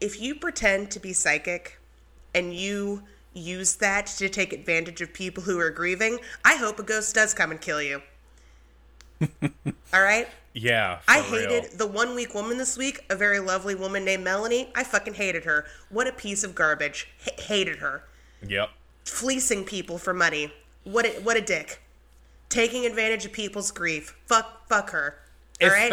[0.01, 1.79] If you pretend to be psychic
[2.35, 3.03] and you
[3.35, 7.35] use that to take advantage of people who are grieving, I hope a ghost does
[7.35, 8.03] come and kill you.
[9.93, 10.29] All right?
[10.63, 10.99] Yeah.
[11.09, 11.49] I for real.
[11.51, 14.71] hated the one week woman this week, a very lovely woman named Melanie.
[14.75, 15.67] I fucking hated her.
[15.89, 17.09] What a piece of garbage.
[17.27, 18.05] H- hated her.
[18.47, 18.71] Yep.
[19.05, 20.53] Fleecing people for money.
[20.85, 21.83] What a, what a dick.
[22.49, 24.17] Taking advantage of people's grief.
[24.27, 25.19] Fuck fuck her.
[25.61, 25.91] All right?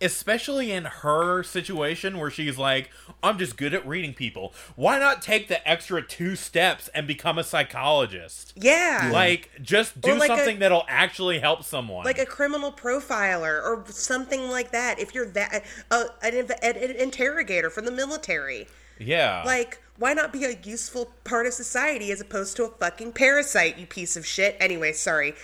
[0.00, 2.90] Especially especially in her situation where she's like
[3.22, 7.38] i'm just good at reading people why not take the extra two steps and become
[7.38, 9.10] a psychologist Yeah.
[9.12, 13.62] like just do Or like a- something that'll actually help someone like a criminal profiler
[13.62, 14.98] or something like that.
[14.98, 18.66] If you're that uh, an, an, an interrogator from the military,
[18.98, 23.12] yeah like why not be a useful part of society as opposed to a fucking
[23.12, 23.78] parasite?
[23.78, 24.56] You piece of shit.
[24.58, 25.34] Anyway, sorry.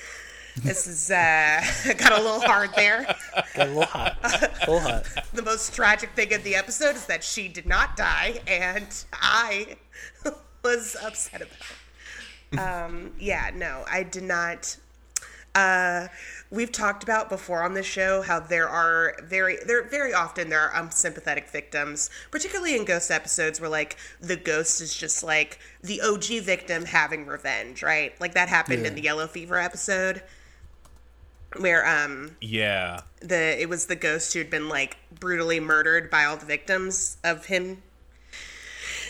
[0.57, 1.65] This is uh
[1.99, 3.07] got a little hard there.
[3.55, 4.19] Got a little hot.
[4.23, 5.07] A little hot.
[5.33, 9.77] The most tragic thing of the episode is that she did not die, and I
[10.65, 11.53] was upset about
[12.53, 12.59] it.
[12.59, 14.77] Um, yeah, no, I did not.
[15.55, 16.07] Uh,
[16.51, 20.61] we've talked about before on this show how there are very there very often there
[20.61, 26.01] are unsympathetic victims, particularly in ghost episodes where like the ghost is just like the
[26.01, 28.19] OG victim having revenge, right?
[28.21, 30.23] Like that happened in the Yellow Fever episode
[31.59, 33.01] where um yeah.
[33.21, 37.47] the it was the ghost who'd been like brutally murdered by all the victims of
[37.47, 37.83] him.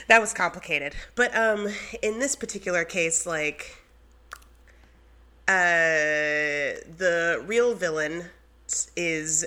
[0.09, 0.95] That was complicated.
[1.15, 1.69] But um
[2.03, 3.80] in this particular case like
[5.51, 8.25] uh the real villain
[8.97, 9.45] is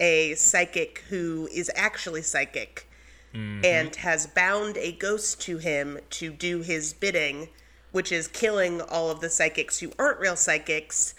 [0.00, 2.88] a psychic who is actually psychic
[3.34, 7.48] and has bound a ghost to him to do his bidding
[7.92, 11.14] which is killing all of the psychics who aren't real psychics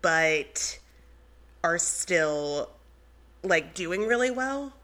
[0.00, 0.78] but
[1.64, 2.70] are still
[3.42, 4.74] like doing really well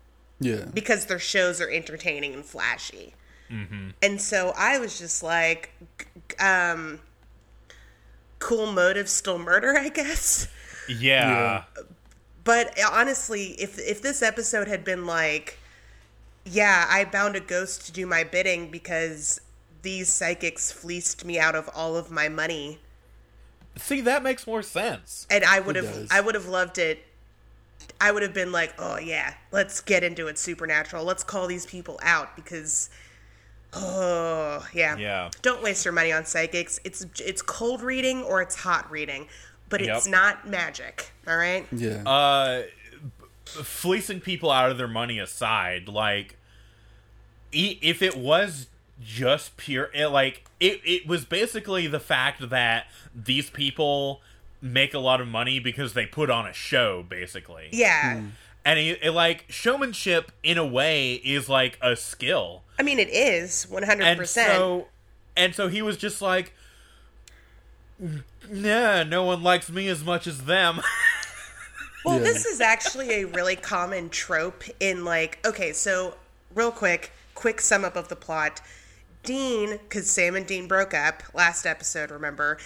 [0.41, 0.65] Yeah.
[0.75, 3.15] because their shows are entertaining and flashy.
[4.03, 5.71] And so I was just like,
[6.41, 7.01] um,
[8.43, 10.49] cool motive, still murder, I guess.
[10.89, 11.65] yeah
[12.45, 15.59] But honestly, if if this episode had been like,
[16.45, 19.41] yeah, I bound a ghost to do my bidding because
[19.83, 22.79] these psychics fleeced me out of all of my money,
[23.77, 26.09] see that makes more sense and I would have does.
[26.11, 27.05] I would have loved it.
[28.01, 31.05] I would have been like, "Oh yeah, let's get into it supernatural.
[31.05, 32.91] Let's call these people out because
[33.75, 34.97] oh, yeah.
[34.97, 35.31] Yeah.
[35.43, 36.81] Don't waste your money on psychics.
[36.85, 39.29] It's it's cold reading or it's hot reading,
[39.69, 40.13] but it's Yep.
[40.13, 41.67] not magic, all right?
[41.73, 42.03] Yeah.
[42.07, 42.63] uh
[43.45, 46.37] fleecing people out of their money aside like
[47.51, 48.69] e- if it was
[49.03, 54.23] just pure it, like it, it was basically the fact that these people
[54.63, 58.23] make a lot of money because they put on a show basically Yeah.
[58.65, 63.11] and it, it, like showmanship in a way is like a skill I mean it
[63.11, 64.01] is 100%.
[64.03, 64.89] and so
[65.37, 66.53] and so he was just like
[68.51, 70.81] nah no one likes me as much as them
[72.05, 72.25] Well, Yeah.
[72.25, 76.17] this is actually a really common trope in like, okay, so
[76.53, 78.61] real quick, quick sum up of the plot.
[79.23, 82.59] Dean, because Sam and Dean broke up last episode, remember?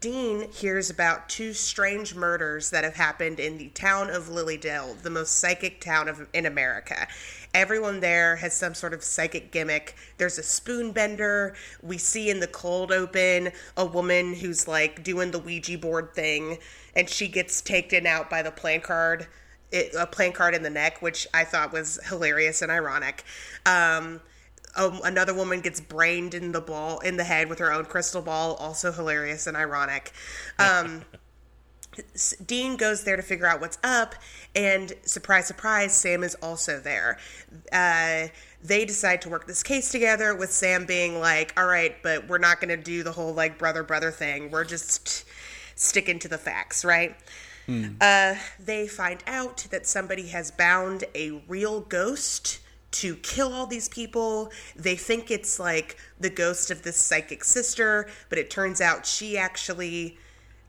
[0.00, 4.94] Dean hears about two strange murders that have happened in the town of Lily Dale,
[5.02, 7.08] the most psychic town of in America.
[7.54, 9.94] Everyone there has some sort of psychic gimmick.
[10.18, 11.54] There's a spoon bender.
[11.82, 16.58] We see in the cold open a woman who's like doing the Ouija board thing,
[16.96, 19.28] and she gets taken out by the playing card,
[19.70, 23.22] it, a playing card in the neck, which I thought was hilarious and ironic.
[23.64, 24.20] Um,
[24.76, 28.22] um, another woman gets brained in the ball in the head with her own crystal
[28.22, 30.12] ball, also hilarious and ironic.
[30.58, 31.02] Um,
[32.44, 34.14] Dean goes there to figure out what's up,
[34.54, 37.18] and surprise, surprise, Sam is also there.
[37.72, 38.28] Uh,
[38.62, 42.38] they decide to work this case together, with Sam being like, "All right, but we're
[42.38, 44.50] not going to do the whole like brother brother thing.
[44.50, 45.24] We're just
[45.76, 47.16] sticking to the facts, right?"
[48.00, 52.58] Uh, they find out that somebody has bound a real ghost
[52.90, 54.52] to kill all these people.
[54.76, 59.38] They think it's like the ghost of this psychic sister, but it turns out she
[59.38, 60.18] actually.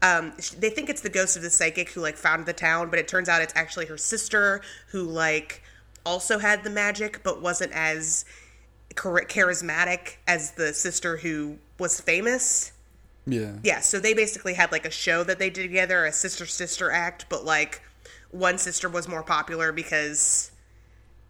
[0.05, 2.99] Um, they think it's the ghost of the psychic who like founded the town, but
[2.99, 5.63] it turns out it's actually her sister who like
[6.05, 8.23] also had the magic, but wasn't as
[8.93, 12.71] charismatic as the sister who was famous.
[13.25, 13.53] yeah.
[13.63, 16.91] Yeah, so they basically had like a show that they did together, a sister sister
[16.91, 17.81] act, but like
[18.29, 20.51] one sister was more popular because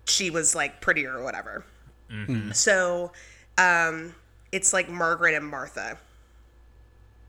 [0.06, 1.64] she was like prettier or whatever.
[2.54, 3.12] So
[3.58, 4.14] um
[4.52, 5.98] it's like Margaret and Martha.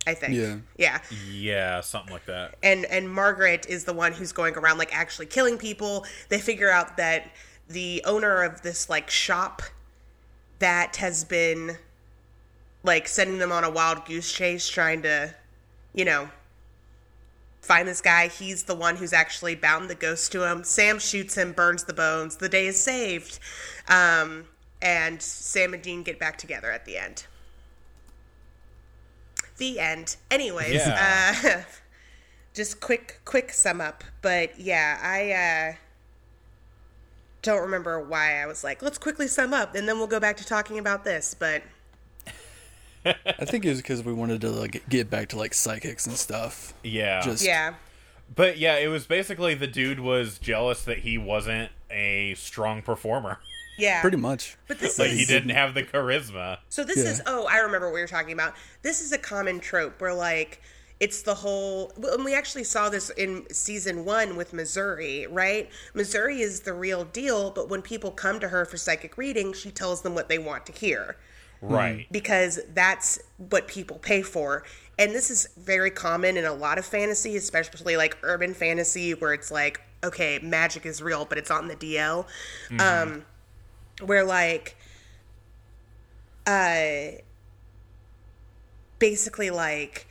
[0.06, 0.34] I think.
[0.34, 0.56] Yeah.
[0.78, 1.00] Yeah.
[1.30, 5.26] yeah something like that And and Margaret is the one who's going around like actually
[5.26, 6.06] killing people.
[6.28, 7.32] They figure out that
[7.68, 9.62] the owner of this like shop
[10.58, 11.76] that has been
[12.82, 15.34] like sending them on a wild goose chase trying to
[15.92, 16.28] you know
[17.60, 21.36] find this guy he's the one who's actually bound the ghost to him sam shoots
[21.36, 23.38] him burns the bones the day is saved
[23.88, 24.44] um,
[24.80, 27.26] and sam and dean get back together at the end
[29.58, 31.34] the end anyways Yeah.
[31.44, 31.62] uh,
[32.54, 34.04] just quick quick sum up.
[34.22, 35.76] But yeah, I uh
[37.42, 40.36] don't remember why I was like, let's quickly sum up and then we'll go back
[40.38, 41.62] to talking about this, but
[43.04, 46.16] I think it was because we wanted to like get back to like psychics and
[46.16, 46.74] stuff.
[46.82, 47.20] Yeah.
[47.22, 47.74] Just yeah.
[48.34, 53.38] But yeah, it was basically the dude was jealous that he wasn't a strong performer.
[53.76, 54.00] Yeah.
[54.00, 54.56] pretty much.
[54.68, 56.58] But this is like is he didn't have the charisma.
[56.68, 57.10] So this Yeah.
[57.10, 58.54] is oh, I remember what we were talking about.
[58.82, 60.60] This is a common trope where like
[60.98, 65.68] it's the whole and we actually saw this in season 1 with Missouri, right?
[65.92, 69.70] Missouri is the real deal, but when people come to her for psychic reading, she
[69.70, 71.16] tells them what they want to hear
[71.60, 72.06] Right.
[72.10, 74.62] because that's what people pay for.
[74.98, 79.34] And this is very common in a lot of fantasy, especially like urban fantasy where
[79.34, 82.26] it's like okay, magic is real, but it's on the DL.
[82.78, 83.24] Um
[84.02, 84.76] where like
[86.46, 87.12] uh
[88.98, 90.06] basically like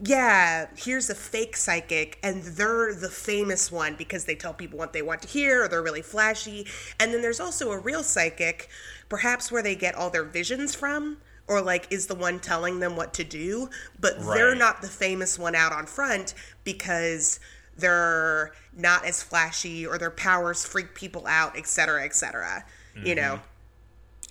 [0.00, 4.92] yeah, here's a fake psychic, and they're the famous one because they tell people what
[4.92, 6.66] they want to hear, or they're really flashy.
[7.00, 8.68] And then there's also a real psychic,
[9.08, 11.18] perhaps where they get all their visions from,
[11.48, 15.38] or like is the one telling them what to do, but they're not the famous
[15.38, 17.40] one out on front because
[17.78, 22.64] they're not as flashy or their powers freak people out, et cetera, et cetera.
[23.02, 23.40] You know?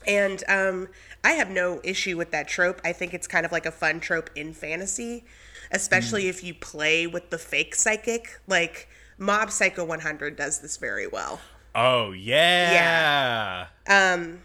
[0.06, 0.88] And um,
[1.24, 2.82] I have no issue with that trope.
[2.84, 5.26] I think it's kind of like a fun trope in fantasy,
[5.72, 8.40] especially if you play with the fake psychic.
[8.48, 11.40] Like Mob Psycho 100 does this very well.
[11.76, 13.68] Oh yeah.
[13.88, 14.14] Yeah.
[14.14, 14.42] Um,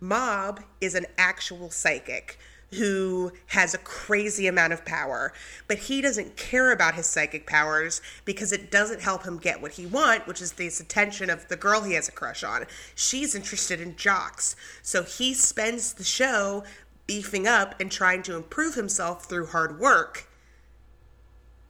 [0.00, 2.38] Mob is an actual psychic
[2.72, 5.32] who has a crazy amount of power,
[5.68, 9.72] but he doesn't care about his psychic powers because it doesn't help him get what
[9.72, 12.64] he want, which is this attention of the girl he has a crush on.
[12.94, 16.64] She's interested in jocks, so he spends the show
[17.06, 20.28] beefing up and trying to improve himself through hard work.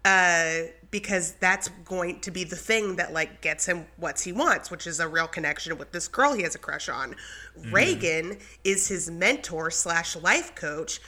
[0.04, 0.64] Uh,
[0.94, 4.86] because that's going to be the thing that like gets him what he wants, which
[4.86, 7.16] is a real connection with this girl he has a crush on.
[7.58, 7.74] Mm-hmm.
[7.74, 11.00] Reigen is his mentor slash life coach,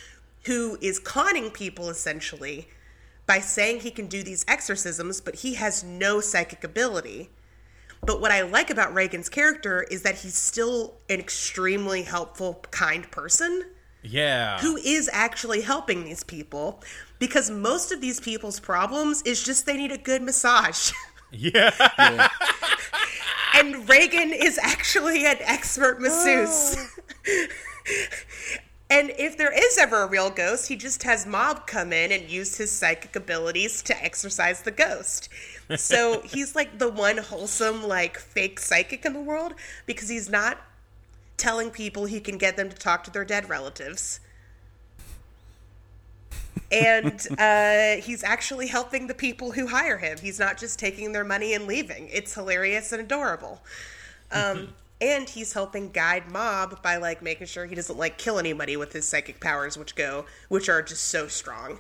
[0.47, 2.67] who is conning people essentially
[3.27, 7.31] by saying he can do these exorcisms, but he has no psychic ability.
[8.05, 13.09] But what I like about Reigen's character is that he's still an extremely helpful, kind
[13.13, 13.63] person
[14.03, 14.59] Yeah.
[14.59, 16.83] who is actually helping these people
[17.19, 20.93] because most of these people's problems is just they need a good massage.
[21.33, 21.73] Yeah.
[21.99, 26.77] and Reigen is actually an expert masseuse.
[27.29, 27.47] Oh.
[28.91, 32.31] and if there is ever a real ghost, he just has Mob come in and
[32.31, 35.29] use his psychic abilities to exorcise the ghost.
[35.77, 39.55] So he's like the one wholesome, like fake psychic in the world
[39.85, 40.59] because he's not
[41.37, 44.21] telling people he can get them to talk to their dead relatives.
[46.73, 50.19] And uh, he's actually helping the people who hire him.
[50.19, 52.09] He's not just taking their money and leaving.
[52.13, 53.61] It's hilarious and adorable.
[54.33, 58.77] Um, and he's helping guide Mob by like making sure he doesn't like kill anybody
[58.77, 61.79] with his psychic powers, which go, which are just so strong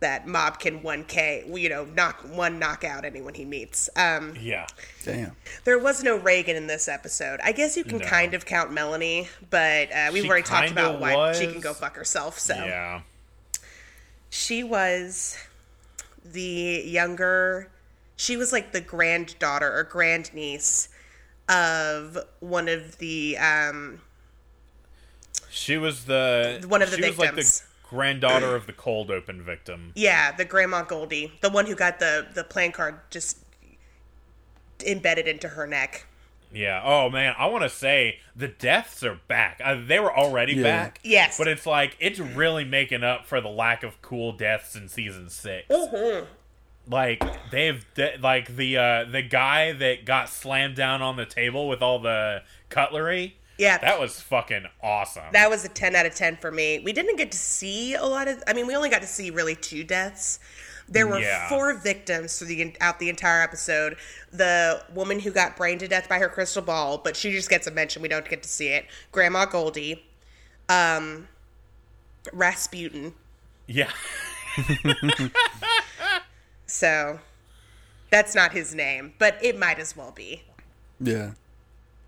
[0.00, 3.88] that Mob can one K, you know, knock one knock out anyone he meets.
[3.94, 4.66] Um, yeah.
[5.04, 5.36] Damn.
[5.62, 7.38] there was no Reigen in this episode.
[7.44, 8.06] I guess you can No.
[8.06, 11.60] kind of count Melanie, but uh, we've She already talked kinda about why she can
[11.60, 12.40] go fuck herself.
[12.40, 13.02] So Yeah.
[14.32, 15.36] She was
[16.24, 17.68] the younger
[18.16, 20.88] she was like the granddaughter or grandniece
[21.50, 24.00] of one of the um
[25.50, 27.64] She was the One of the she was like the victims.
[27.82, 29.92] granddaughter of the cold open victim.
[29.94, 33.36] yeah the grandma goldie the one who got the the playing card just
[34.86, 36.06] embedded into her neck
[36.54, 36.82] Yeah.
[36.84, 39.60] Oh man, I want to say the deaths are back.
[39.64, 40.62] Uh, they were already Yeah.
[40.62, 41.00] back.
[41.02, 41.38] Yes.
[41.38, 45.28] But it's like it's really making up for the lack of cool deaths in season
[45.30, 46.24] 6 Mm-hmm.
[46.88, 51.68] Like they've de- like the uh the guy that got slammed down on the table
[51.68, 53.36] with all the cutlery.
[53.56, 55.22] yeah That was fucking awesome.
[55.32, 58.04] that was a 10 out of 10 for me we didn't get to see a
[58.04, 60.40] lot of i mean we only got to see really two deaths
[60.88, 61.48] there were Yeah.
[61.48, 63.96] four victims through the out the entire episode
[64.32, 67.66] the woman who got brained to death by her crystal ball but she just gets
[67.66, 70.04] a mention we don't get to see it grandma goldie
[70.68, 71.28] um
[72.32, 73.14] rasputin
[73.66, 73.90] yeah.
[76.66, 77.20] so
[78.10, 80.42] that's not his name but it might as well be
[81.00, 81.32] Yeah.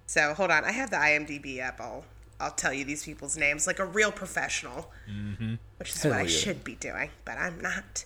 [0.07, 1.81] So hold on, I have the IMDb up.
[1.81, 2.05] I'll
[2.39, 5.55] I'll tell you these people's names like a real professional, mm-hmm.
[5.79, 8.05] which is what Hell I should be doing, but I'm not.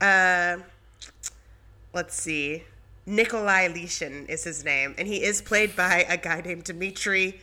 [0.00, 0.58] Uh,
[1.92, 2.64] let's see.
[3.06, 7.40] Nikolai Lishin is his name, and he is played by a guy named Dmitry.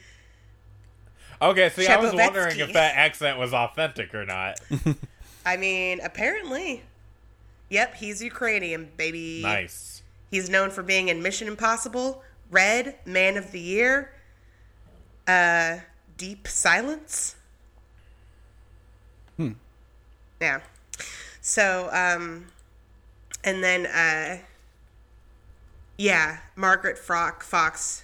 [1.41, 4.59] Okay, see, I was wondering if that accent was authentic or not.
[5.45, 6.83] I mean, apparently,
[7.69, 9.41] Yep, he's Ukrainian, baby.
[9.43, 10.01] Nice.
[10.31, 14.13] He's known for being in Mission Impossible, Red, Man of the Year,
[15.27, 15.79] uh,
[16.17, 17.35] Deep Silence.
[19.35, 19.51] Hmm.
[20.41, 20.61] Yeah.
[21.47, 22.47] So, um,
[23.41, 24.39] and then, uh,
[25.97, 28.03] yeah, Margaret Frock, Fox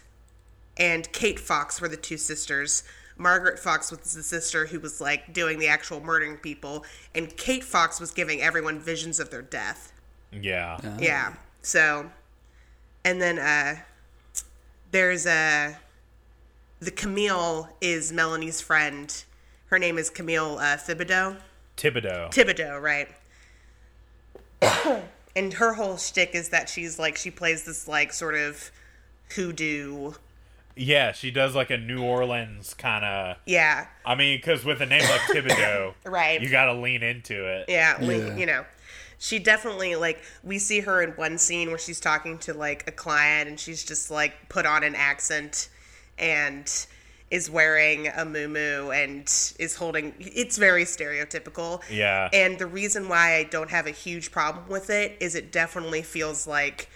[0.78, 2.84] and Kate Fox were the two sisters.
[3.18, 7.66] Margaret Fox was the sister who was like doing the actual murdering people, and Kate
[7.66, 9.92] Fox was giving everyone visions of their death.
[10.32, 10.80] Yeah.
[10.98, 11.34] Yeah.
[11.64, 12.10] So,
[13.04, 13.76] and then uh,
[14.92, 15.78] there's a
[16.80, 19.14] the Camille is Melanie's friend.
[19.66, 21.36] Her name is Camille uh, Thibodeau.
[21.76, 22.32] Thibodeau.
[22.32, 23.10] Thibodeau, right?
[25.36, 28.72] and her whole shtick is that she's like she plays this like sort of
[29.36, 30.14] hoodoo.
[30.76, 33.38] yeah, she does like a New Orleans kind of.
[33.46, 36.42] Yeah, I mean, because with a name like Thibodeau, Right.
[36.42, 37.66] you got to lean into it.
[37.68, 38.36] yeah, le- Yeah.
[38.38, 38.66] you know.
[39.20, 42.92] She definitely like we see her in one scene where she's talking to like a
[42.92, 45.70] client and she's just like put on an accent
[46.18, 46.70] and
[47.34, 49.22] is wearing a muumuu and
[49.58, 51.82] is holding it's very stereotypical.
[51.90, 52.30] Yeah.
[52.32, 56.04] And the reason why I don't have a huge problem with it is it definitely
[56.04, 56.92] feels like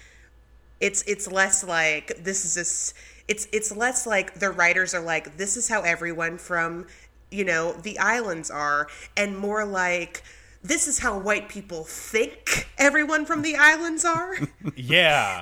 [0.79, 2.93] it's it's less like this is this
[3.27, 6.85] it's it's less like the writers are like this is how everyone from
[7.31, 10.21] you know the islands are and more like
[10.67, 14.35] this is how white people think everyone from the islands are
[14.75, 15.41] Yeah.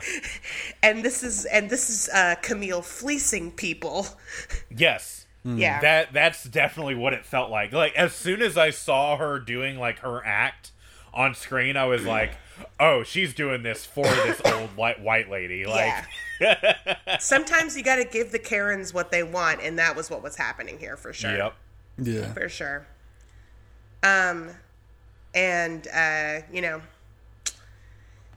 [0.84, 4.08] and this is and this is uh camille fleecing people
[4.70, 5.26] yes.
[5.44, 7.72] yeah That that's definitely what it felt like.
[7.74, 10.72] Like as soon as I saw her doing like her act
[11.14, 12.34] on screen, I was like,
[12.78, 16.04] "Oh, she's doing this for this old white white lady." Like,
[16.42, 16.76] yeah
[17.20, 20.36] sometimes you got to give the karens what they want and that was what was
[20.36, 21.54] happening here for sure yep.
[21.98, 22.34] Yeah.
[22.34, 22.86] for sure.
[24.04, 24.50] Um,
[25.36, 26.82] and uh, you know,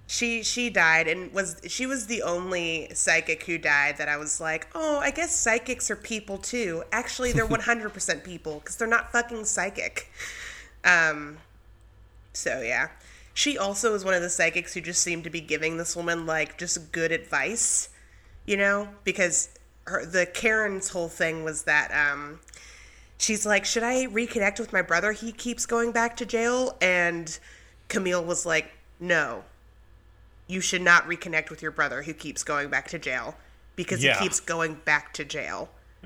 [0.09, 4.41] she she died and was she was the only psychic who died that I was
[4.41, 6.83] like, oh, I guess psychics are people too.
[6.91, 10.11] Actually, they're one hundred percent people because they're not fucking psychic.
[10.85, 11.39] Um,
[12.33, 12.89] so yeah.
[13.35, 16.27] She also is one of the psychics who just seemed to be giving this woman
[16.27, 17.89] like just good advice,
[18.47, 19.51] you know, because
[19.87, 22.41] her the Karen's whole thing was that um
[23.19, 25.13] she's like, "Should I reconnect with my brother?
[25.13, 27.39] He keeps going back to jail." And
[27.89, 29.45] Camille was like, "No.
[30.47, 33.37] You should not reconnect with your brother who keeps going back to jail
[33.77, 34.15] because Yeah.
[34.19, 35.71] he keeps going back to jail."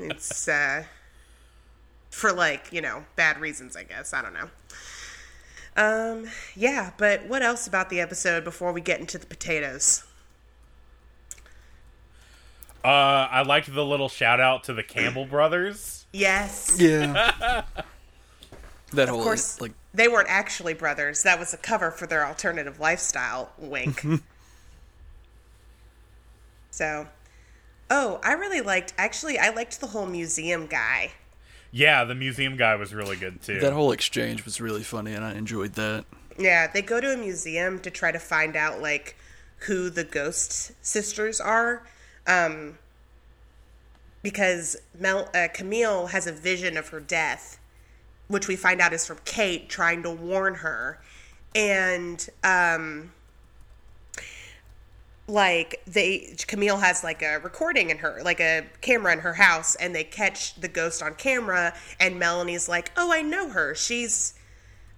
[0.00, 0.84] it's uh
[2.10, 4.12] for like, you know, bad reasons, I guess.
[4.14, 4.48] I don't know.
[5.76, 10.04] Um, yeah, but what else about the episode before we get into the potatoes?
[12.84, 16.06] Uh, I liked the little shout out to the Campbell brothers.
[16.12, 16.76] Yes.
[16.78, 17.64] Yeah.
[18.92, 21.22] that whole Of course, like they weren't actually brothers.
[21.22, 23.52] That was a cover for their alternative lifestyle.
[23.58, 24.04] Wink.
[26.70, 27.08] so,
[27.90, 28.94] oh, I really liked.
[28.96, 31.12] Actually, I liked the whole museum guy.
[31.72, 33.60] Yeah, the museum guy was really good too.
[33.60, 36.04] that whole exchange was really funny, and I enjoyed that.
[36.38, 39.16] Yeah, they go to a museum to try to find out like
[39.60, 41.82] who the ghost sisters are,
[42.26, 42.78] um,
[44.22, 47.58] because Mel uh, Camille has a vision of her death,
[48.28, 51.00] which we find out is from Kate trying to warn her,
[51.54, 53.12] and um,
[55.28, 59.74] like they Camille has like a recording in her like a camera in her house,
[59.76, 63.74] and they catch the ghost on camera, and Melanie's like, "Oh, I know her.
[63.74, 64.34] She's."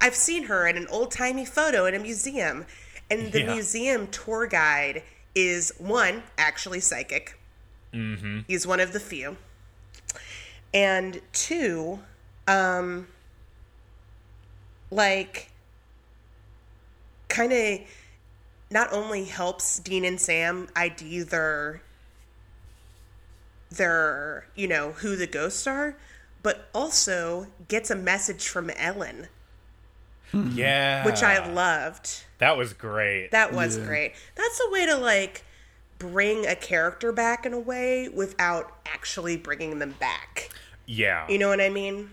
[0.01, 2.67] I've seen her in an old timey photo in a museum.
[3.11, 3.55] And the Yeah.
[3.55, 5.03] museum tour guide
[5.39, 7.39] is one, actually psychic.
[7.95, 8.41] Mm-hmm.
[8.49, 9.37] He's one of the few.
[10.75, 12.01] And two,
[12.49, 13.07] um,
[14.91, 15.53] like,
[17.29, 17.81] kind of
[18.69, 21.83] not only helps Dean and Sam ID their,
[23.71, 25.97] their, you know, who the ghosts are,
[26.43, 29.29] but also gets a message from Ellen
[30.33, 32.25] yeah, which I loved.
[32.39, 33.31] That was great.
[33.31, 33.85] That was Yeah.
[33.87, 34.15] great.
[34.35, 35.43] That's a way to like
[35.99, 40.51] bring a character back in a way without actually bringing them back.
[40.87, 42.11] yeah, You know what I mean?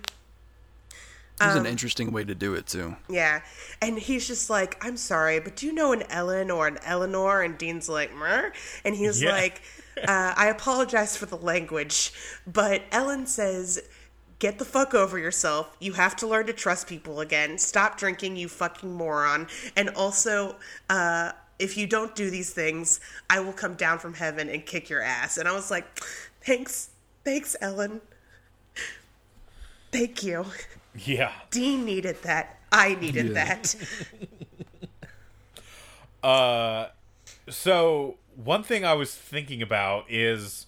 [1.40, 2.96] It was Um, an interesting way to do it too.
[3.10, 3.42] Yeah.
[3.82, 7.42] And he's just like, I'm sorry, but do you know an Ellen or an Eleanor?
[7.42, 8.54] And Dean's like, Mer?
[8.86, 9.32] And he's Yeah.
[9.34, 9.62] like,
[10.08, 12.14] uh, I apologize for the language,
[12.48, 13.82] but Ellen says,
[14.40, 15.76] Get the fuck over yourself.
[15.80, 17.58] You have to learn to trust people again.
[17.58, 19.48] Stop drinking, you fucking moron.
[19.78, 20.58] And also,
[20.90, 24.90] uh, if you don't do these things, I will come down from heaven and kick
[24.90, 25.38] your ass.
[25.38, 25.86] And I was like,
[26.42, 26.90] Thanks.
[27.24, 28.02] Thanks, Ellen.
[29.92, 30.46] Thank you.
[30.96, 32.60] yeah, Dean needed that.
[32.72, 33.46] I needed Yeah.
[33.46, 33.76] that.
[36.24, 36.88] Uh,
[37.48, 40.66] so one thing I was thinking about is,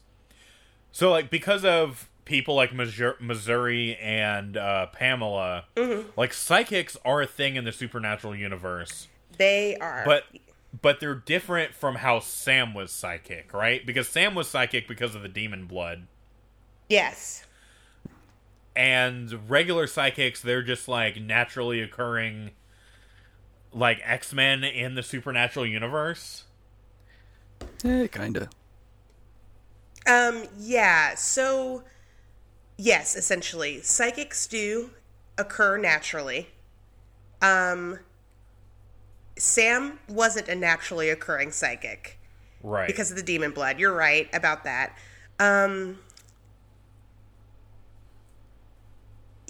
[0.92, 5.66] so like because of people like Missouri, Missouri and uh, Pamela,
[6.16, 9.08] like psychics are a thing in the supernatural universe,
[9.38, 10.04] They are.
[10.06, 10.26] but
[10.82, 13.84] but they're different from how Sam was psychic, right?
[13.86, 16.06] Because Sam was psychic because of the demon blood.
[16.90, 17.44] yes.
[18.76, 22.52] and regular psychics they're just like naturally occurring
[23.74, 26.44] like x-men in the supernatural universe
[27.84, 28.50] Eh, kinda.
[30.08, 31.84] Um, yeah, so
[32.78, 33.82] yes, essentially.
[33.82, 34.92] Psychics do
[35.38, 36.50] occur naturally.
[37.42, 38.00] Um
[39.38, 42.20] Sam wasn't a naturally occurring psychic
[42.64, 43.80] right because of the demon blood.
[43.80, 44.98] You're right about that.
[45.40, 46.00] Um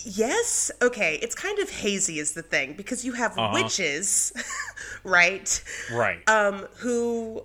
[0.04, 1.18] Yes, okay.
[1.22, 3.52] It's kind of hazy is the thing because you have Uh-huh.
[3.54, 4.32] witches,
[5.04, 5.64] right?
[5.92, 7.44] right um, who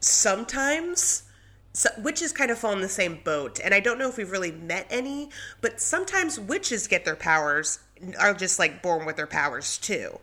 [0.00, 1.24] sometimes
[1.72, 4.30] so, witches kind of fall in the same boat and i don't know if we've
[4.30, 5.28] really met any
[5.60, 7.78] but sometimes witches get their powers
[8.18, 10.18] are just like born with their powers too.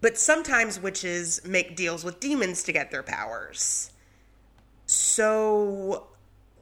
[0.00, 3.90] But sometimes witches make deals with demons to get their powers.
[4.86, 6.08] So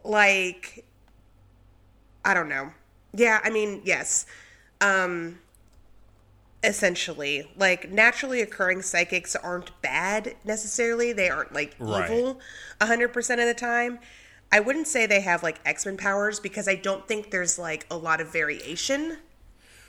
[0.05, 0.85] like
[2.25, 2.73] i don't know.
[3.15, 4.27] Yeah i mean yes.
[4.81, 5.39] Um
[6.63, 7.51] essentially.
[7.57, 11.13] Like naturally occurring psychics aren't bad necessarily.
[11.13, 12.11] They aren't like Right.
[12.11, 12.41] evil
[12.81, 13.99] 100% of the time.
[14.51, 17.97] I wouldn't say they have like x-men powers because i don't think there's like a
[17.97, 19.19] lot of variation.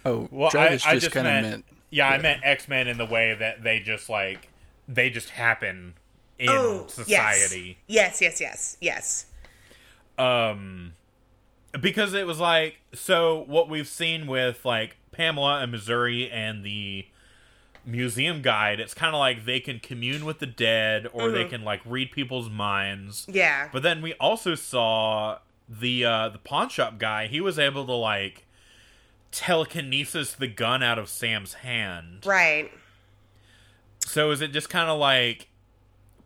[0.06, 1.66] Oh, well I, Travis I just, just kind of meant, meant.
[1.90, 4.50] yeah, i meant x-men in the way that they just like
[4.88, 5.94] they just happen
[6.38, 7.78] in oh society.
[7.88, 9.26] Yes yes yes yes yes.
[10.18, 10.94] Um
[11.80, 17.06] because it was like so what we've seen with like Pamela and Missouri and the
[17.86, 21.64] museum guide it's kind of like they can commune with the dead or they can
[21.64, 23.26] like read people's minds.
[23.28, 23.68] Yeah.
[23.74, 27.94] But then we also saw the uh the pawn shop guy he was able to
[27.94, 28.46] like
[29.32, 32.26] telekinesis the gun out of Sam's hand.
[32.26, 32.72] Right.
[34.06, 35.50] So is it just kind of like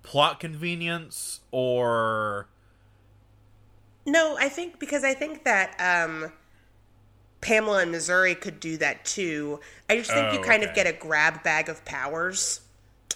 [0.04, 2.48] plot convenience or
[4.06, 6.30] no i think because i think that um
[7.44, 9.60] pamela in missouri could do that too.
[9.90, 12.62] I just think Oh, you kind of get a grab bag of powers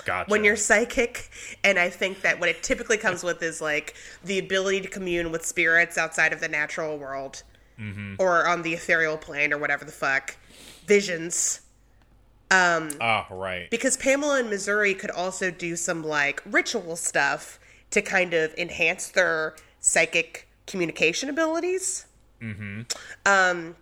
[0.06, 0.30] gotcha.
[0.30, 1.30] when you're psychic
[1.64, 5.32] and i think that what it typically comes with is like the ability to commune
[5.32, 7.44] with spirits outside of the natural world
[8.18, 10.36] or on the ethereal plane or whatever the fuck.
[10.88, 11.62] Visions.
[12.50, 13.70] Um, ah right.
[13.70, 17.60] because pamela in missouri could also do some like ritual stuff
[17.92, 22.06] to kind of enhance their psychic communication abilities.
[22.42, 22.82] Mm-hmm.
[23.26, 23.76] um,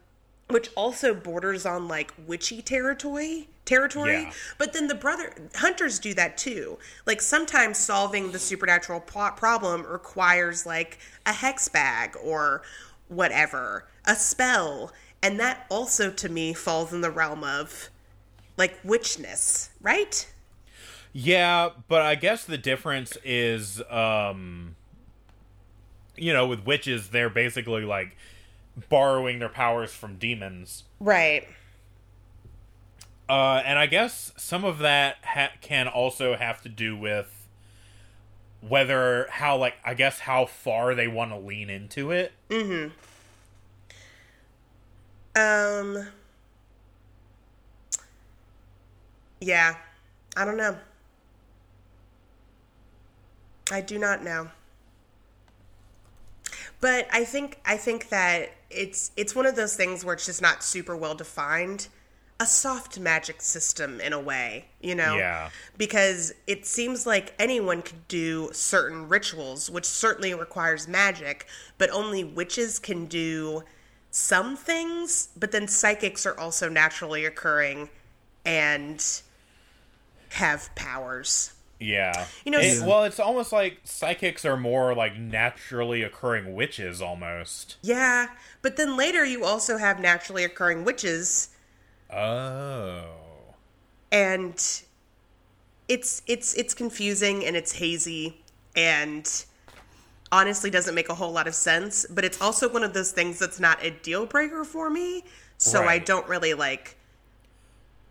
[0.50, 4.22] which also borders on like witchy territory territory.
[4.22, 4.32] Yeah.
[4.60, 6.78] but then the brother hunters do that too.
[7.06, 12.62] Like sometimes solving the supernatural plot problem requires like a hex bag or
[13.08, 14.92] whatever a spell.
[15.24, 17.90] And that also to me falls in the realm of
[18.56, 20.28] like witchness right?
[21.14, 24.76] Yeah, but I guess the difference is, um,
[26.18, 28.18] you know, with witches, they're basically like
[28.90, 30.84] borrowing their powers from demons.
[31.00, 31.48] right
[33.28, 37.48] Uh, and I guess some of that ha- can also have to do with
[38.62, 42.34] whether how like I guess how far they want to lean into it.
[45.36, 46.08] Um.
[49.42, 49.76] Yeah,
[50.38, 50.78] I don't know.
[53.72, 54.50] I do not know.
[56.82, 60.42] But I think I think that it's it's one of those things where it's just
[60.42, 61.88] not super well defined.
[62.38, 65.16] A soft magic system in a way, you know?
[65.16, 65.50] Yeah.
[65.78, 71.48] Because it seems like anyone could do certain rituals, which certainly requires magic,
[71.78, 73.64] but only witches can do
[74.12, 77.90] some things, but then psychics are also naturally occurring
[78.46, 79.22] and
[80.30, 81.55] have powers.
[81.80, 82.26] Yeah.
[82.46, 87.76] You know, It- well, it's almost like psychics are more like naturally occurring witches almost.
[87.82, 88.28] Yeah,
[88.62, 91.50] but then later you also have naturally occurring witches
[92.10, 93.04] Oh.
[94.12, 94.54] and
[95.88, 98.42] it's it's it's confusing and it's hazy
[98.76, 99.46] and
[100.32, 103.38] honestly doesn't make a whole lot of sense, but it's also one of those things
[103.40, 105.24] that's not a deal breaker for me,
[105.58, 106.95] so I don't really like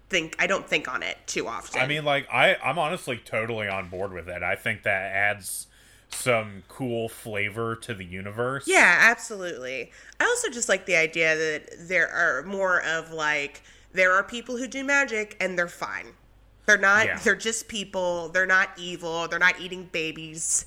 [0.09, 1.81] think I don't think on it too often.
[1.81, 4.43] I mean, like I, I'm honestly totally on board with it.
[4.43, 5.67] I think that adds
[6.11, 8.65] some cool flavor to the universe.
[8.67, 9.91] Yeah, absolutely.
[10.21, 14.57] I also just like the idea that there are more of like there are people
[14.57, 16.07] who do magic and they're fine.
[16.67, 17.07] They're not.
[17.07, 17.19] Yeah.
[17.19, 18.29] They're just people.
[18.29, 19.29] They're not evil.
[19.29, 20.67] They're not eating babies.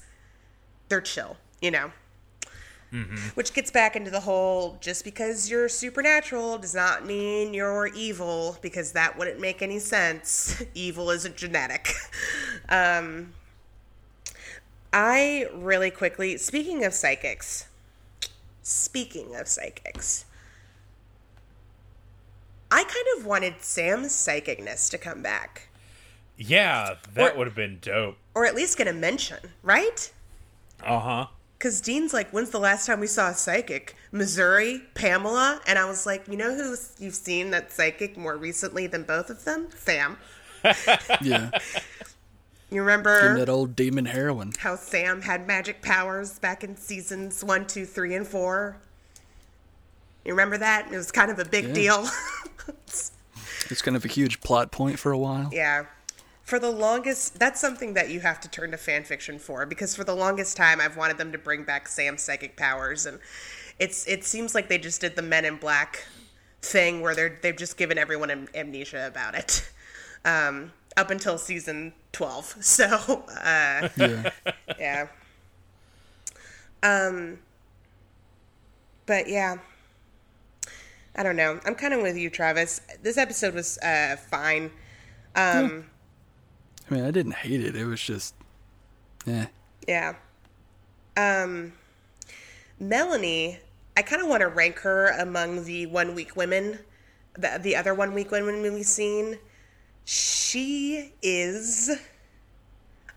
[0.89, 1.37] They're chill.
[1.61, 1.91] You know.
[3.35, 8.57] Which gets back into the whole just because you're supernatural does not mean you're evil
[8.61, 10.63] because that wouldn't make any sense.
[10.73, 11.93] evil isn't genetic.
[12.69, 13.33] Um,
[14.91, 17.67] I really quickly, speaking of psychics,
[18.61, 20.25] speaking of psychics,
[22.69, 25.69] I kind of wanted Sam's psychicness to come back,
[26.35, 28.17] Yeah, that would have been dope.
[28.35, 30.11] or at least get a mention, right?
[30.83, 31.25] Uh huh.
[31.57, 33.95] Because Dean's like, when's the last time we saw a psychic?
[34.11, 38.85] Missouri, Pamela, and I was like, you know who you've seen that psychic more recently
[38.87, 39.67] than both of them?
[39.75, 40.17] Sam.
[41.21, 41.51] Yeah.
[42.69, 44.51] You remember that old demon heroin.
[44.59, 48.75] how Sam had magic powers back in seasons one, two, three, and four?
[50.25, 50.91] You remember that?
[50.91, 51.73] It was kind of a big Yeah.
[51.73, 52.07] deal.
[53.69, 55.49] It's kind of a huge plot point for a while.
[55.53, 55.85] yeah.
[56.47, 59.93] For the longest, that's something that you have to turn to fan fiction for because
[59.93, 63.19] for the longest time I've wanted them to bring back Sam's psychic powers, and
[63.79, 66.05] it's it seems like they just did the Men in Black
[66.61, 69.69] thing where they're they've just given everyone am- amnesia about it.
[70.23, 72.55] Um, up until season 12.
[72.61, 74.31] So, uh, Yeah.
[74.79, 75.07] yeah.
[76.81, 77.39] Um,
[79.05, 79.57] but yeah,
[81.13, 81.59] I don't know.
[81.65, 82.79] I'm kind of with you, Travis.
[83.03, 84.71] This episode was uh, fine.
[85.35, 85.87] Um,
[86.89, 87.75] I mean, I didn't hate it.
[87.75, 88.33] It was just,
[89.25, 89.45] eh.
[89.87, 90.15] yeah.
[91.15, 91.73] Um,
[92.79, 93.59] Melanie,
[93.95, 96.79] I kind of want to rank her among the one week women,
[97.37, 99.39] the the other one week women we've seen.
[100.05, 101.89] She is.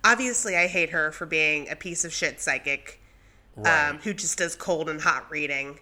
[0.02, 3.00] Obviously, I hate her for being a piece of shit psychic.
[3.56, 3.90] Right.
[3.90, 5.80] um, who just does cold and hot reading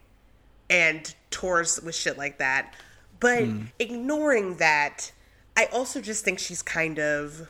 [0.70, 2.74] and tours with shit like that.
[3.20, 3.44] But
[3.78, 5.12] ignoring that,
[5.56, 7.48] I also just think she's kind of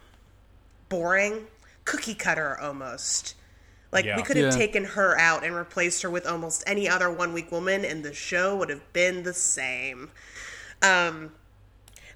[0.89, 1.47] boring,
[1.85, 3.35] cookie cutter almost.
[3.93, 4.17] Like Yeah.
[4.17, 4.59] we could have Yeah.
[4.59, 8.13] taken her out and replaced her with almost any other one week woman, and the
[8.15, 10.11] show would have been the same.
[10.83, 11.33] Um,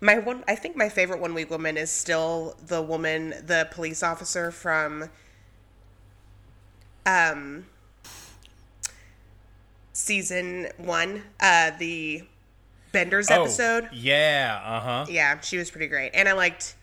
[0.01, 4.03] my one, I think my favorite one week woman is still the woman, the police
[4.03, 5.11] officer from
[7.07, 7.66] um
[9.93, 12.23] season one, uh the
[12.93, 13.89] Benders Oh, episode.
[13.93, 14.61] Yeah.
[14.64, 15.07] Uh huh.
[15.09, 16.11] Yeah, she was pretty great.
[16.14, 16.75] And I liked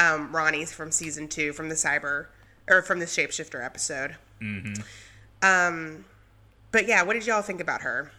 [0.00, 2.26] um Ronnie from season two from the cyber
[2.68, 4.16] or from the shapeshifter episode.
[4.40, 4.82] Mm-hmm.
[5.42, 6.04] Um
[6.72, 8.12] but yeah, what did y'all think about her?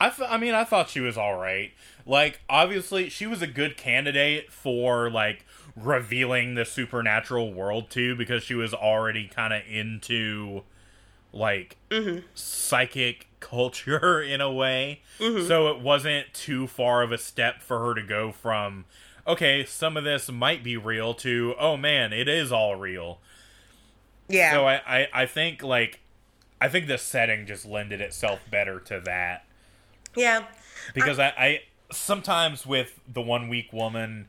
[0.00, 1.72] I, th- I mean, I thought she was all right.
[2.04, 5.44] Like, obviously, she was a good candidate for like
[5.76, 10.62] revealing the supernatural world too, because she was already kind of into
[11.32, 11.76] like
[12.34, 15.02] psychic culture in a way.
[15.46, 18.84] So it wasn't too far of a step for her to go from
[19.26, 23.18] okay, some of this might be real to oh man, it is all real.
[24.28, 24.52] Yeah.
[24.52, 26.00] So I, I, I think like
[26.60, 29.44] I think the setting just lended itself better to that
[30.16, 30.44] yeah.
[30.94, 31.60] because I, I
[31.90, 34.28] sometimes with the one week woman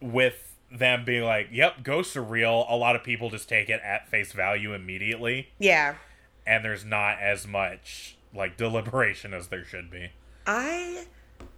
[0.00, 3.80] with them being like yep ghosts are real a lot of people just take it
[3.84, 5.94] at face value immediately Yeah.
[6.46, 10.10] and there's not as much like deliberation as there should be
[10.46, 11.04] I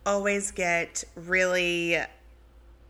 [0.04, 1.98] always get really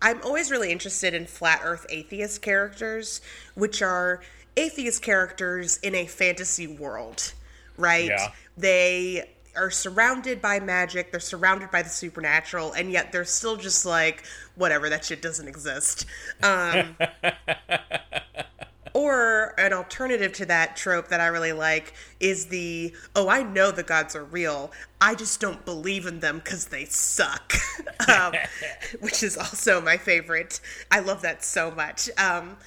[0.03, 3.21] I'm always really interested in flat earth atheist characters,
[3.55, 4.21] which are
[4.57, 7.33] atheist characters in a fantasy world,
[7.77, 8.07] right?
[8.07, 8.29] Yeah.
[8.57, 13.85] They are surrounded by magic, they're surrounded by the supernatural, and yet they're still just
[13.85, 14.25] like,
[14.55, 16.07] whatever, that shit doesn't exist.
[16.43, 16.97] Um,
[18.93, 23.71] or an alternative to that trope that I really like is the oh I know
[23.71, 27.55] the gods are real I just don't believe in them because they suck,
[28.09, 28.35] um,
[29.01, 30.61] which is also my favorite.
[30.91, 32.11] I love that so much.
[32.19, 32.59] Um,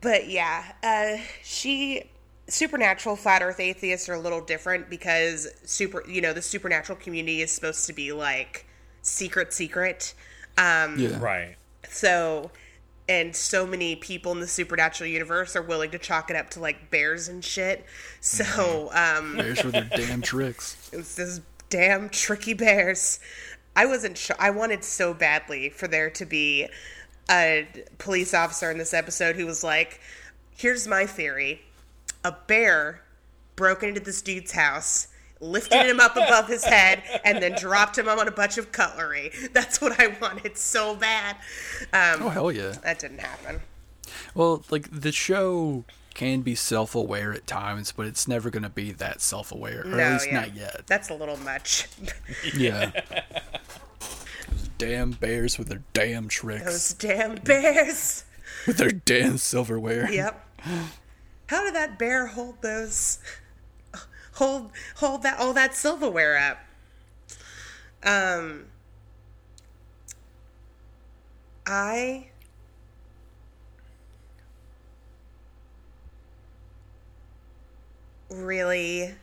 [0.00, 2.04] but yeah, uh, she
[2.48, 7.42] supernatural flat earth atheists are a little different because super you know the supernatural community
[7.42, 8.66] is supposed to be like
[9.02, 10.14] secret secret.
[10.58, 11.18] Um, Yeah.
[11.20, 11.56] right
[11.88, 12.50] so,
[13.08, 16.60] and so many people in the supernatural universe are willing to chalk it up to
[16.60, 17.84] like bears and shit.
[18.20, 20.76] So, um, Bears with their damn tricks.
[20.92, 23.20] It's was this damn tricky bears.
[23.76, 24.36] I wasn't sure.
[24.38, 26.68] I wanted so badly for there to be
[27.30, 30.00] a police officer in this episode who was like,
[30.56, 31.62] "Here's my theory:
[32.24, 33.02] a bear
[33.54, 35.08] broke into this dude's house."
[35.40, 39.30] Lifted him up above his head and then dropped him on a bunch of cutlery.
[39.52, 41.36] That's what I wanted so bad.
[41.92, 42.72] Um, Oh hell yeah.
[42.84, 43.60] that didn't happen.
[44.34, 45.84] Well, like the show
[46.14, 49.98] can be self-aware at times, but it's never going to be that self-aware, or No,
[49.98, 50.40] at least yeah.
[50.40, 50.80] not yet.
[50.86, 51.86] That's a little much.
[52.56, 52.92] Yeah.
[54.48, 58.24] Those damn bears with their damn tricks, Those damn bears.
[58.66, 60.10] with their damn silverware.
[60.10, 60.48] Yep.
[61.48, 63.18] How did that bear hold those
[64.36, 66.58] hold hold that all that silverware up?
[68.02, 68.66] Um
[71.66, 72.28] I
[78.30, 79.14] really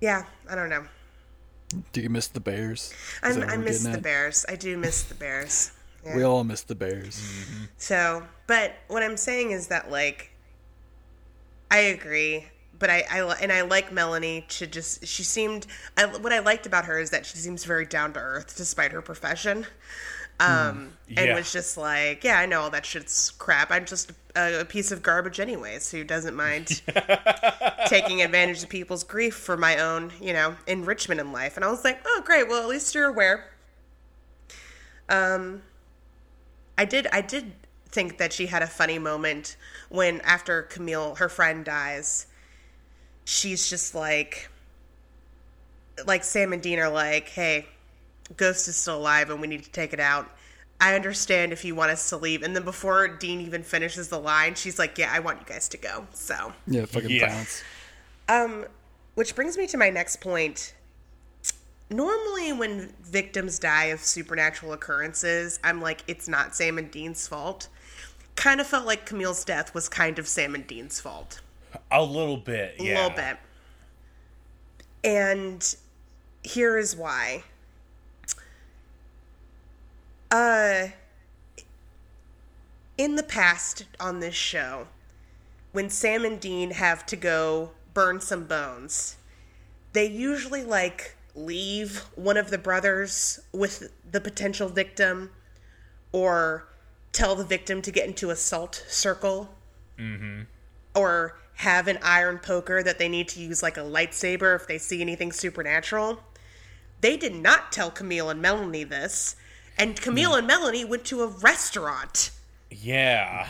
[0.00, 0.84] Yeah, I don't know.
[1.92, 2.92] Do you miss the bears?
[3.24, 4.02] Is I'm, I miss the at?
[4.02, 4.46] bears.
[4.48, 5.72] I do miss the bears.
[6.04, 6.14] Yeah.
[6.14, 7.20] We all miss the bears.
[7.78, 10.30] So, but what I'm saying is that like,
[11.70, 12.46] I agree,
[12.78, 15.66] but I, I and I like Melanie to just she seemed.
[15.96, 18.92] I, what I liked about her is that she seems very down to earth despite
[18.92, 19.66] her profession,
[20.38, 21.34] um, and Yeah.
[21.34, 23.70] was just like, yeah, I know all that shit's crap.
[23.70, 26.82] I'm just a, a piece of garbage anyways, who doesn't mind
[27.86, 31.56] taking advantage of people's grief for my own, you know, enrichment in life.
[31.56, 33.50] And I was like, oh great, well at least you're aware.
[35.08, 35.62] Um,
[36.78, 37.52] I did I did
[37.96, 39.56] think that she had a funny moment
[39.88, 42.26] when after Camille her friend dies
[43.24, 44.50] she's just like
[46.06, 47.64] like Sam and Dean are like hey
[48.36, 50.30] Ghost is still alive and we need to take it out
[50.78, 54.18] I understand if you want us to leave and then before Dean even finishes the
[54.20, 57.28] line she's like yeah I want you guys to go so Yeah, fucking Yeah.
[57.28, 57.62] bounce.
[58.28, 58.66] um,
[59.14, 60.74] which brings me to my next point.
[61.88, 67.68] Normally, when victims die of supernatural occurrences, I'm like, it's not Sam and Dean's fault.
[68.36, 71.40] Kind of felt like Camille's death was kind of Sam and Dean's fault.
[71.90, 73.38] A little bit, A little bit.
[75.02, 75.76] And
[76.42, 77.44] here is why.
[80.30, 80.88] Uh,
[82.98, 84.88] in the past on this show,
[85.72, 89.16] when Sam and Dean have to go burn some bones,
[89.92, 95.30] they usually like leave one of the brothers with the potential victim
[96.12, 96.68] or
[97.16, 99.48] tell the victim to get into a salt circle
[99.98, 100.42] mm-hmm.
[100.94, 104.76] or have an iron poker that they need to use like a lightsaber if they
[104.76, 106.20] see anything supernatural.
[107.00, 109.36] They did not tell Camille and Melanie this,
[109.78, 110.38] and Camille mm.
[110.38, 112.30] and Melanie went to a restaurant.
[112.70, 113.48] Yeah.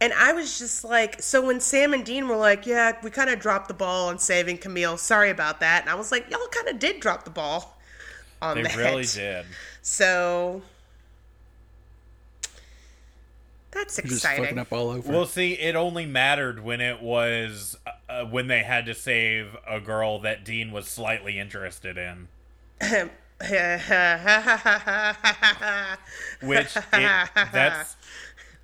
[0.00, 3.30] And I was just like, so when Sam and Dean were like, yeah, we kind
[3.30, 4.96] of dropped the ball on saving Camille.
[4.98, 5.82] Sorry about that.
[5.82, 7.78] And I was like, y'all kind of did drop the ball
[8.42, 8.76] on They that.
[8.76, 9.46] really did.
[9.82, 10.62] So
[13.76, 14.58] that's You're just fucking exciting.
[14.58, 15.12] up all over.
[15.12, 19.80] Well, see, it only mattered when it was uh, when they had to save a
[19.80, 22.28] girl that Dean was slightly interested in.
[26.42, 27.96] Which it, that's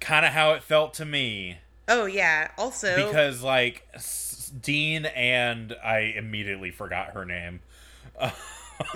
[0.01, 1.59] kind of how it felt to me
[1.89, 2.51] oh yeah.
[2.59, 7.61] Also, because like S- Dean and I immediately forgot her name.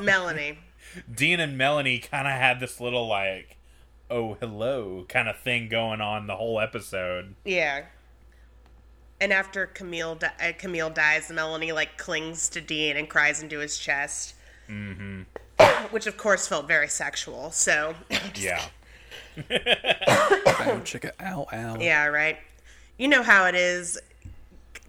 [0.01, 0.59] Melanie.
[1.13, 3.56] Dean and Melanie kind of had this little like
[4.11, 7.35] oh hello kind of thing going on the whole episode.
[7.45, 7.85] Yeah.
[9.21, 13.59] And after Camille di- uh, Camille dies, Melanie like clings to Dean and cries into
[13.61, 14.35] his chest.
[14.69, 15.23] Mm-hmm.
[15.91, 17.51] Which of course felt very sexual.
[17.51, 17.95] So
[18.35, 18.63] Yeah.
[19.39, 21.77] Ow, chicka, ow, ow.
[21.79, 22.39] yeah, right.
[22.99, 23.99] You know how it is,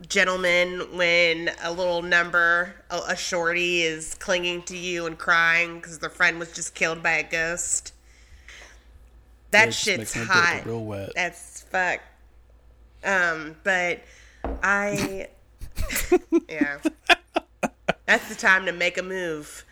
[0.08, 6.00] gentlemen, when a little number, a, a shorty, is clinging to you and crying because
[6.00, 7.92] their friend was just killed by a ghost.
[9.52, 10.64] That It shit's hot.
[10.66, 11.12] real wet.
[11.16, 12.02] That's fuck.
[13.04, 14.02] Um, but
[14.64, 15.28] I,
[16.50, 16.80] yeah,
[18.06, 19.64] that's the time to make a move.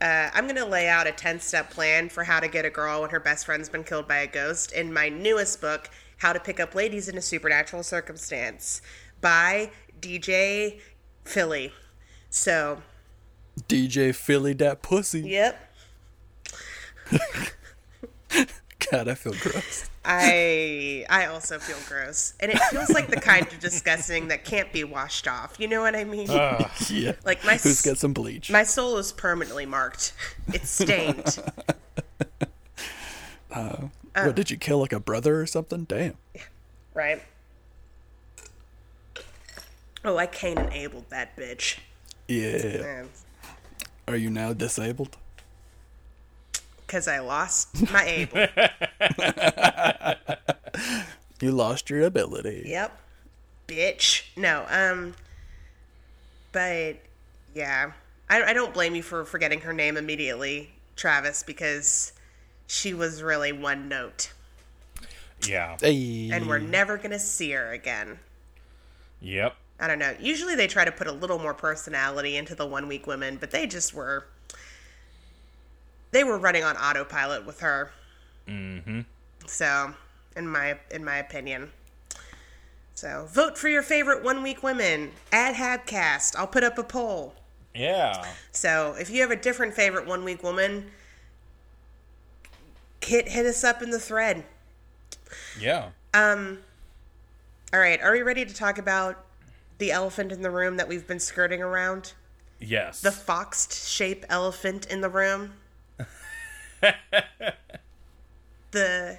[0.00, 3.02] Uh, I'm gonna lay out a 10 step plan for how to get a girl
[3.02, 6.40] when her best friend's been killed by a ghost in my newest book, How to
[6.40, 8.80] Pick Up Ladies in a Supernatural Circumstance,
[9.20, 10.80] by DJ
[11.24, 11.74] Philly.
[12.30, 12.80] So,
[13.68, 15.20] DJ Philly that pussy.
[15.20, 15.58] yep,
[18.90, 19.90] God, I feel gross.
[20.04, 24.72] I I also feel gross, and it feels like the kind of disgusting that can't
[24.72, 25.56] be washed off.
[25.58, 26.26] You know what I mean?
[26.30, 26.74] Ah.
[26.90, 27.12] yeah.
[27.24, 28.50] Like my Who's s- got some bleach?
[28.50, 30.12] My soul is permanently marked.
[30.52, 31.38] It's stained.
[33.52, 35.82] Uh, what um, did you kill like a brother or something?
[35.82, 36.14] Damn.
[36.94, 37.20] right?
[40.04, 41.78] Oh, I Cain enabled that bitch.
[42.28, 43.00] Yeah.
[43.02, 43.08] Um,
[44.06, 45.16] Are you now disabled?
[46.90, 48.46] Because I lost my able.
[51.40, 52.64] You lost your ability.
[52.66, 53.00] yep.
[53.66, 54.24] Bitch.
[54.36, 55.14] No, um,
[56.52, 56.96] but
[57.54, 57.92] yeah.
[58.28, 62.12] I, I don't blame you for forgetting her name immediately, Travis, because
[62.66, 64.32] she was really one note.
[65.48, 65.78] Yeah.
[65.80, 68.18] And we're never going to see her again.
[69.22, 69.54] Yep.
[69.78, 70.14] I don't know.
[70.20, 73.52] Usually they try to put a little more personality into the one week women, but
[73.52, 74.26] they just were
[76.10, 77.92] they were running on autopilot with her.
[78.48, 79.00] Mm-hmm.
[79.46, 79.94] So,
[80.36, 81.70] in my in my opinion.
[82.94, 85.12] So, vote for your favorite one week women.
[85.32, 86.36] Add Habcast.
[86.36, 87.34] I'll put up a poll.
[87.74, 88.24] Yeah.
[88.52, 90.90] So, if you have a different favorite one week woman,
[93.00, 94.44] hit hit us up in the thread.
[95.58, 95.90] Yeah.
[96.12, 96.58] Um
[97.72, 99.24] All right, are we ready to talk about
[99.78, 102.12] the elephant in the room that we've been skirting around?
[102.58, 103.00] Yes.
[103.00, 105.54] The foxed shape elephant in the room?
[108.70, 109.18] the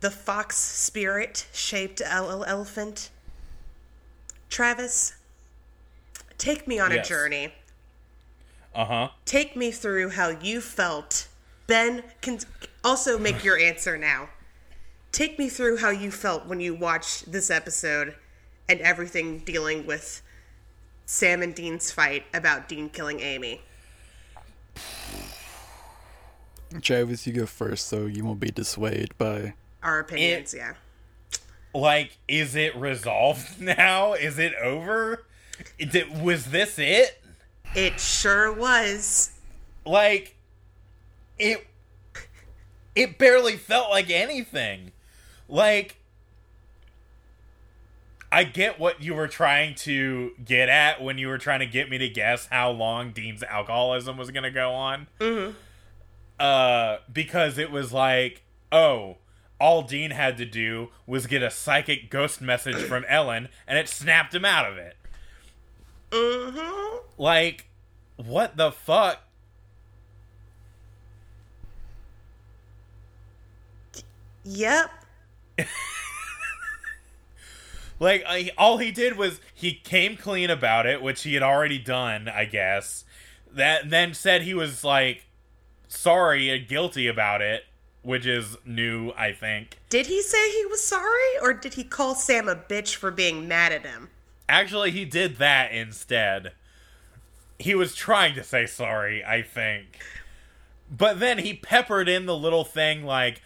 [0.00, 3.10] the fox spirit shaped el- elephant.
[4.50, 5.14] Travis,
[6.38, 7.06] take me on Yes.
[7.06, 7.54] a journey.
[8.74, 9.08] uh huh.
[9.24, 11.28] Take me through how you felt.
[11.66, 12.40] Ben can
[12.84, 14.28] also make your answer now.
[15.12, 18.14] Take me through how you felt when you watched this episode
[18.68, 20.22] and everything dealing with
[21.06, 23.60] Sam and Dean's fight about Dean killing Amy.
[26.80, 29.54] Travis, you go first, so you won't be dissuaded by.
[29.82, 30.74] Our opinions, yeah.
[31.74, 34.14] Like, is it resolved now?
[34.14, 35.24] Is it over?
[35.78, 37.20] Did, was this it?
[37.74, 39.32] It sure was.
[39.84, 40.36] Like,
[41.38, 41.66] it.
[42.94, 44.92] It barely felt like anything.
[45.48, 45.96] Like,
[48.32, 51.90] I get what you were trying to get at when you were trying to get
[51.90, 55.06] me to guess how long Dean's alcoholism was going to go on.
[55.20, 55.52] Mm-hmm.
[56.42, 59.18] Uh, because it was like, oh,
[59.60, 63.88] all Dean had to do was get a psychic ghost message from Ellen, and it
[63.88, 64.96] snapped him out of it.
[66.10, 66.96] Mm-hmm.
[67.16, 67.68] Like,
[68.16, 69.20] what the fuck?
[74.44, 74.90] Yep.
[78.00, 81.78] Like, I, all he did was he came clean about it, which he had already
[81.78, 83.04] done, I guess.
[83.52, 85.24] That then said he was like
[85.92, 87.64] sorry and guilty about it,
[88.02, 89.78] which is new, I think.
[89.88, 93.46] Did he say he was sorry, or did he call Sam a bitch for being
[93.46, 94.10] mad at him?
[94.48, 96.52] Actually, he did that instead.
[97.58, 99.98] He was trying to say sorry, I think.
[100.90, 103.40] But then he peppered in the little thing like,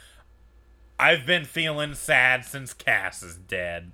[0.99, 3.93] I've been feeling sad since Cass is dead.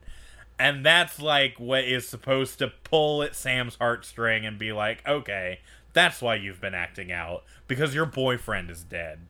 [0.59, 5.59] And that's like what is supposed to pull at Sam's heartstring and be like, okay,
[5.93, 7.45] that's why you've been acting out.
[7.69, 9.21] Because your boyfriend is dead.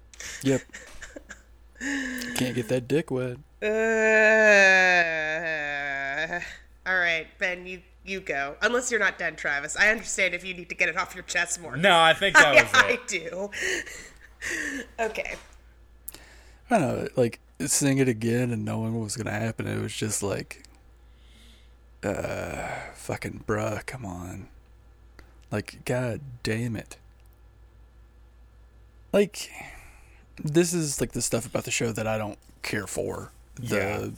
[0.43, 0.63] Yep.
[2.37, 3.39] Can't get that dick wet.
[3.63, 3.67] Uh,
[6.87, 8.57] all right, Ben, you you go.
[8.63, 9.77] Unless you're not done, Travis.
[9.77, 11.77] I understand if you need to get it off your chest more.
[11.77, 13.01] No, I think that was I, it.
[13.01, 13.51] I do.
[15.01, 15.35] okay.
[16.71, 19.95] I don't know, like seeing it again and knowing what was gonna happen, it was
[19.95, 20.65] just like,
[22.03, 24.49] uh, fucking bruh, come on,
[25.53, 26.97] like, god damn it.
[29.13, 29.51] Like,
[30.43, 33.31] this is like the stuff about the show that I don't care for.
[33.57, 34.09] The Yeah.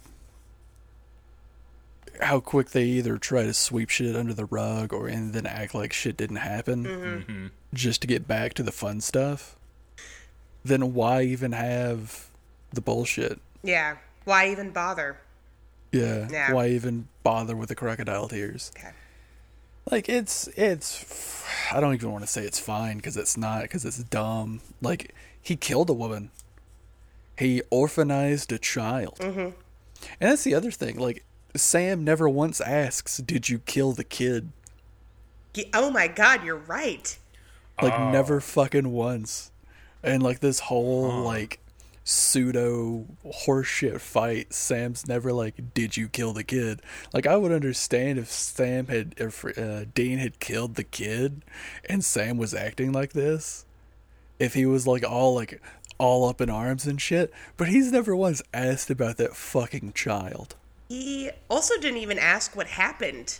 [2.26, 5.74] how quick they either try to sweep shit under the rug or and then act
[5.74, 7.46] like shit didn't happen Mm-hmm.
[7.74, 9.56] just to get back to the fun stuff.
[10.64, 12.28] Then why even have
[12.72, 13.40] the bullshit?
[13.64, 13.96] Yeah.
[14.24, 15.18] Why even bother?
[15.90, 16.28] Yeah.
[16.30, 16.52] Yeah.
[16.52, 18.70] Why even bother with the crocodile tears?
[18.78, 18.92] Okay.
[19.90, 23.84] Like it's it's I don't even want to say it's fine because it's not because
[23.84, 24.60] it's dumb.
[24.80, 26.30] Like he killed a woman.
[27.38, 29.18] He orphanized a child.
[29.18, 29.40] Mm-hmm.
[29.40, 30.98] And that's the other thing.
[30.98, 31.24] Like
[31.54, 34.50] Sam never once asks, "Did you kill the kid?"
[35.72, 37.16] Oh my God, you're right.
[37.80, 39.50] Like never fucking once.
[40.02, 41.60] And like this whole like
[42.04, 46.80] pseudo horseshit fight, Sam's never like, "Did you kill the kid?"
[47.12, 51.42] Like I would understand if Sam had, if uh, Dean had killed the kid,
[51.88, 53.64] and Sam was acting like this.
[54.38, 55.60] If he was like all like
[55.98, 60.56] all up in arms and shit, but he's never once asked about that fucking child.
[60.88, 63.38] He also didn't even ask what happened,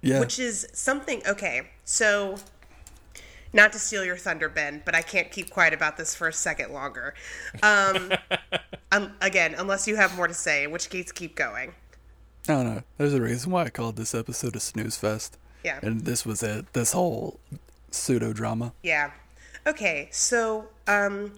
[0.00, 1.22] Yeah, which is something.
[1.26, 2.36] Okay, so
[3.54, 6.32] not to steal your thunder, Ben, but I can't keep quiet about this for a
[6.32, 7.14] second longer.
[7.62, 8.12] Um,
[8.92, 11.72] um, again, unless you have more to say, in which case keep going.
[12.48, 12.82] I don't know.
[12.98, 15.38] There's a reason why I called this episode a snooze fest.
[15.64, 15.78] Yeah.
[15.82, 16.70] and this was it.
[16.74, 17.40] This whole
[17.90, 18.74] pseudo drama.
[18.82, 19.12] Yeah.
[19.66, 21.32] Okay, so um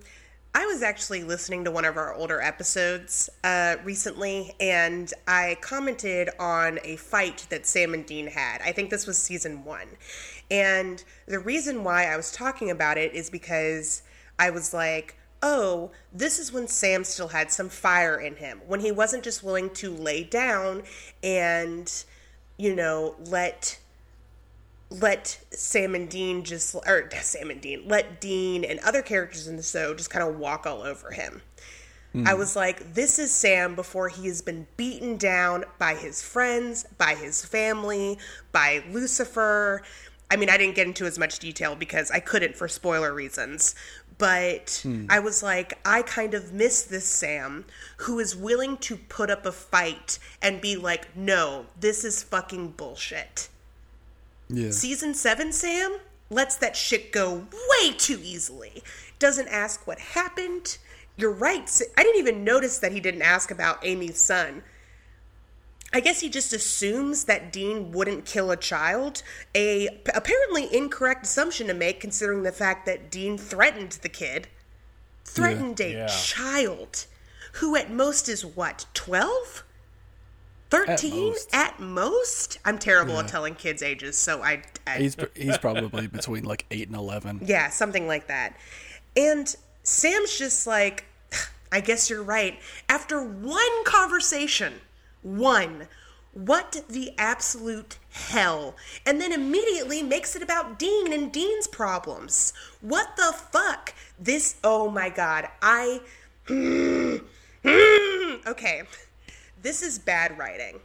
[0.57, 6.31] I was actually listening to one of our older episodes uh, recently, and I commented
[6.39, 8.63] on a fight that Sam and Dean had.
[8.63, 9.87] I think this was season one.
[10.51, 14.01] And the reason why I was talking about it is because
[14.39, 18.81] I was like, oh, this is when Sam still had some fire in him, when
[18.81, 20.85] he wasn't just willing to lay down
[21.23, 21.93] and
[22.59, 23.79] you know, let
[24.91, 29.57] let Sam and Dean just or Sam and Dean let Dean and other characters in
[29.57, 31.43] the show just kind of walk all over him.
[32.25, 32.39] I hmm.
[32.39, 37.15] was like, this is Sam before he has been beaten down by his friends, by
[37.15, 38.19] his family,
[38.53, 39.83] by Lucifer.
[40.31, 43.75] I mean, I didn't get into as much detail because I couldn't for spoiler reasons.
[44.19, 45.07] But hmm.
[45.11, 47.67] I was like, I kind of miss this Sam
[47.99, 52.69] who is willing to put up a fight and be like, no, this is fucking
[52.79, 53.51] bullshit.
[54.49, 54.71] Yeah.
[54.71, 55.99] Season 7 Sam
[56.31, 58.83] lets that shit go way too easily.
[59.19, 60.79] Doesn't ask what happened.
[61.17, 61.69] You're right.
[61.97, 64.63] I didn't even notice that he didn't ask about Amy's son.
[65.93, 69.23] I guess he just assumes that Dean wouldn't kill a child.
[69.55, 74.49] A apparently incorrect assumption to make considering the fact that Dean threatened the kid.
[75.25, 76.07] Threatened a Yeah.
[76.07, 77.07] child
[77.53, 79.65] who at most is what, 12?
[80.71, 81.55] 13 most.
[81.55, 82.59] at most?
[82.65, 86.89] I'm terrible at telling kids ages, so I, I He's he's probably between like eight
[86.89, 87.41] and eleven.
[87.45, 88.57] yeah, something like that.
[89.17, 91.05] And Sam's just like,
[91.73, 92.59] I guess you're right.
[92.89, 94.75] After one conversation,
[95.23, 95.89] one,
[96.33, 98.77] what the absolute hell?
[99.07, 102.53] And then immediately makes it about Dean and Dean's problems.
[102.81, 103.95] What the fuck?
[104.19, 106.01] This, oh my god, I.
[108.47, 108.83] okay,
[109.67, 110.79] this is bad writing.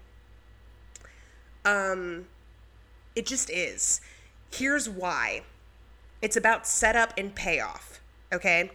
[1.64, 2.26] Um,
[3.16, 4.02] it just is.
[4.52, 5.44] Here's why.
[6.20, 8.02] It's about setup and payoff.
[8.34, 8.72] Okay?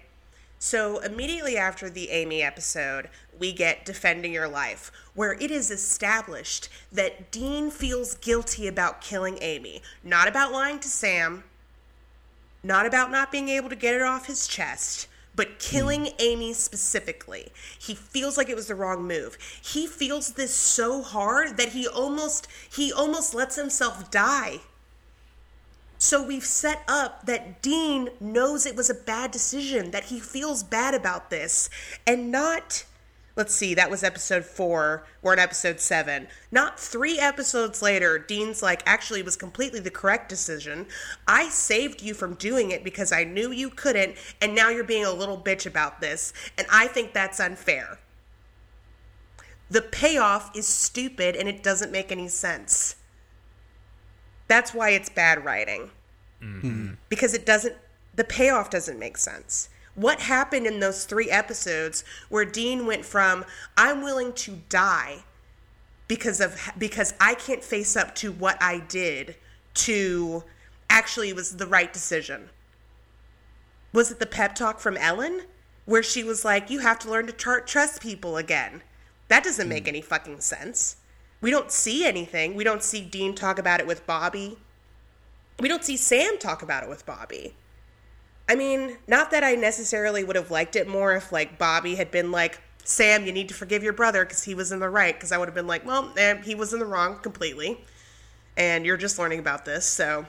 [0.61, 6.69] So, immediately after the Amy episode, we get Defending Your Life, where it is established
[6.93, 9.83] that Dean feels guilty about killing Amy.
[10.05, 11.43] Not about lying to Sam,
[12.63, 17.53] not about not being able to get it off his chest, but killing Amy specifically.
[17.79, 19.39] He feels like it was the wrong move.
[19.63, 24.61] He feels this so hard that he almost he almost lets himself die.
[25.99, 30.63] So we've set up that Dean knows it was a bad decision, that he feels
[30.63, 31.71] bad about this,
[32.07, 32.85] and not
[33.37, 35.07] let's see, that was episode four.
[35.23, 36.27] We're in episode seven.
[36.51, 40.87] Not three episodes later, Dean's like, actually, it was completely the correct decision.
[41.29, 45.05] I saved you from doing it because I knew you couldn't, and now you're being
[45.05, 47.99] a little bitch about this, and I think that's unfair.
[49.69, 52.97] The payoff is stupid and it doesn't make any sense.
[54.49, 55.91] That's why it's bad writing.
[56.41, 56.93] Mm-hmm.
[57.09, 57.75] Because it doesn't,
[58.15, 59.69] the payoff doesn't make sense.
[59.97, 63.45] What happened in those three episodes where Dean went from,
[63.77, 65.25] I'm willing to die
[66.07, 69.37] because of because I can't face up to what I did
[69.75, 70.45] to
[70.89, 72.51] actually it was the right decision.
[73.93, 75.43] Was it the pep talk from Ellen
[75.87, 78.83] where she was like you have to learn to tr- trust people again?
[79.29, 79.89] That doesn't make hmm.
[79.89, 80.97] any fucking sense.
[81.41, 82.55] We don't see anything.
[82.55, 84.59] We don't see Dean talk about it with Bobby.
[85.59, 87.55] We don't see Sam talk about it with Bobby.
[88.49, 92.11] I mean, not that I necessarily would have liked it more if like Bobby had
[92.11, 95.15] been like, "Sam, you need to forgive your brother because he was in the right."
[95.15, 97.85] Because I would have been like, "Well, eh, he was in the wrong completely,
[98.57, 100.27] and you're just learning about this, so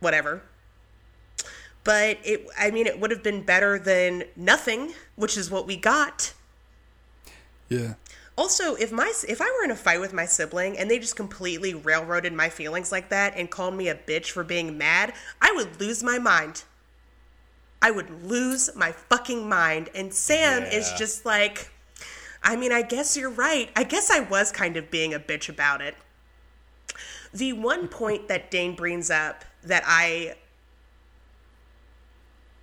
[0.00, 0.42] whatever."
[1.82, 5.76] But it, I mean, it would have been better than nothing, which is what we
[5.76, 6.32] got.
[7.68, 7.94] Yeah.
[8.36, 11.14] Also, if my if I were in a fight with my sibling and they just
[11.14, 15.52] completely railroaded my feelings like that and called me a bitch for being mad, I
[15.52, 16.64] would lose my mind.
[17.80, 19.90] I would lose my fucking mind.
[19.94, 21.70] And Sam is just like,
[22.42, 23.70] I mean, I guess you're right.
[23.76, 25.94] I guess I was kind of being a bitch about it.
[27.32, 30.34] The one point that Dean brings up that I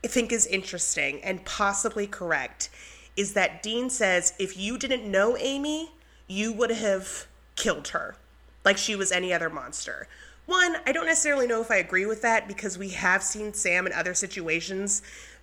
[0.03, 2.69] think is interesting and possibly correct
[3.15, 5.91] is that Dean says if you didn't know Amy,
[6.27, 8.15] you would have killed her
[8.63, 10.07] like she was any other monster.
[10.45, 13.85] One, I don't necessarily know if I agree with that because we have seen Sam
[13.85, 15.01] in other situations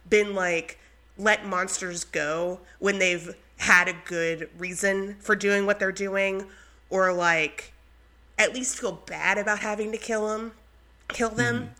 [0.08, 0.78] been like
[1.16, 6.46] let monsters go when they've had a good reason for doing what they're doing
[6.90, 7.72] or like
[8.38, 10.52] at least feel bad about having to kill them
[11.08, 11.70] kill them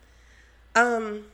[0.75, 1.25] um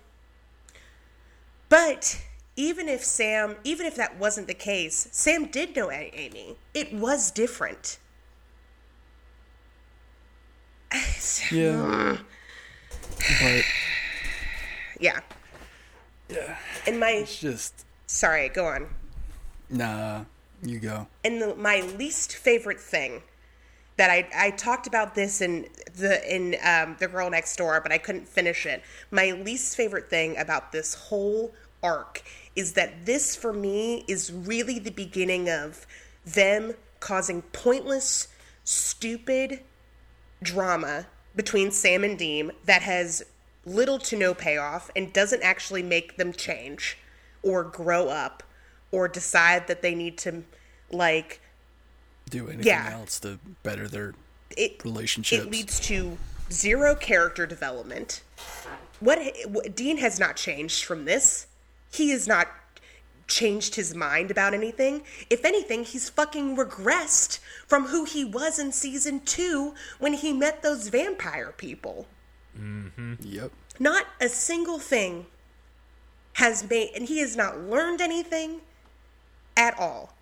[1.70, 2.20] but
[2.56, 6.56] even if Sam, even if that wasn't the case, Sam did know A- Amy.
[6.72, 7.98] It was different.
[11.50, 12.18] Yeah.
[13.18, 13.64] but
[15.00, 15.20] Yeah.
[16.28, 16.56] yeah,
[16.86, 18.88] And my it's just sorry, go on.
[19.70, 20.24] nah.
[20.62, 21.08] You go.
[21.24, 23.22] And the, my least favorite thing
[23.98, 25.66] that I I talked about this in
[25.96, 28.82] the in um, the girl next door, but I couldn't finish it.
[29.10, 31.52] My least favorite thing about this whole
[31.82, 32.22] arc
[32.56, 35.86] is that this for me is really the beginning of
[36.24, 38.28] them causing pointless,
[38.64, 39.60] stupid
[40.42, 41.06] drama
[41.36, 43.24] between Sam and Dean that has
[43.66, 46.98] little to no payoff and doesn't actually make them change
[47.42, 48.42] or grow up
[48.92, 50.44] or decide that they need to
[50.92, 51.40] like
[52.30, 52.90] Do anything Yeah.
[52.92, 54.14] else to better their
[54.56, 55.42] it relationships.
[55.44, 56.16] it leads to
[56.52, 58.22] zero character development.
[59.00, 61.46] What, what Dean has not changed from this.
[61.94, 62.48] He has not
[63.26, 65.02] changed his mind about anything.
[65.30, 70.62] If anything, he's fucking regressed from who he was in season 2 when he met
[70.62, 72.06] those vampire people.
[72.58, 73.14] Mm-hmm.
[73.20, 73.52] Yep.
[73.78, 75.26] Not a single thing
[76.34, 78.60] has made and he has not learned anything
[79.56, 80.14] at all.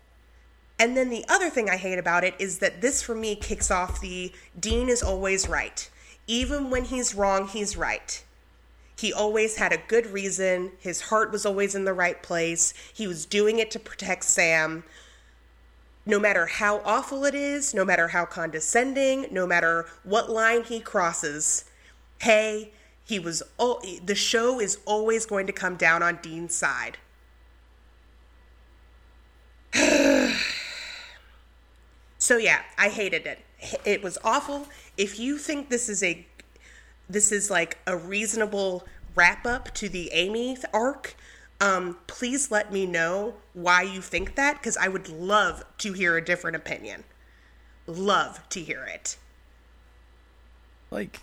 [0.79, 3.71] And then the other thing I hate about it is that this for me kicks
[3.71, 5.89] off the Dean is always right.
[6.27, 8.23] Even when he's wrong, he's right.
[9.03, 10.71] He always had a good reason.
[10.79, 12.73] His heart was always in the right place.
[12.93, 14.85] He was doing it to protect Sam.
[16.05, 20.79] No matter how awful it is, no matter how condescending, no matter what line he
[20.79, 21.65] crosses,
[22.19, 22.71] hey,
[23.03, 26.97] he was oh, the show is always going to come down on Dean's side.
[32.19, 33.39] So yeah, I hated it.
[33.83, 34.69] It was awful.
[34.95, 36.25] If you think this is a
[37.09, 38.85] this is like a reasonable
[39.15, 41.15] wrap up to the Amy arc,
[41.61, 46.17] um, please let me know why you think that because I would love to hear
[46.17, 47.03] a different opinion.
[47.87, 49.17] Love to hear it.
[50.91, 51.21] Like,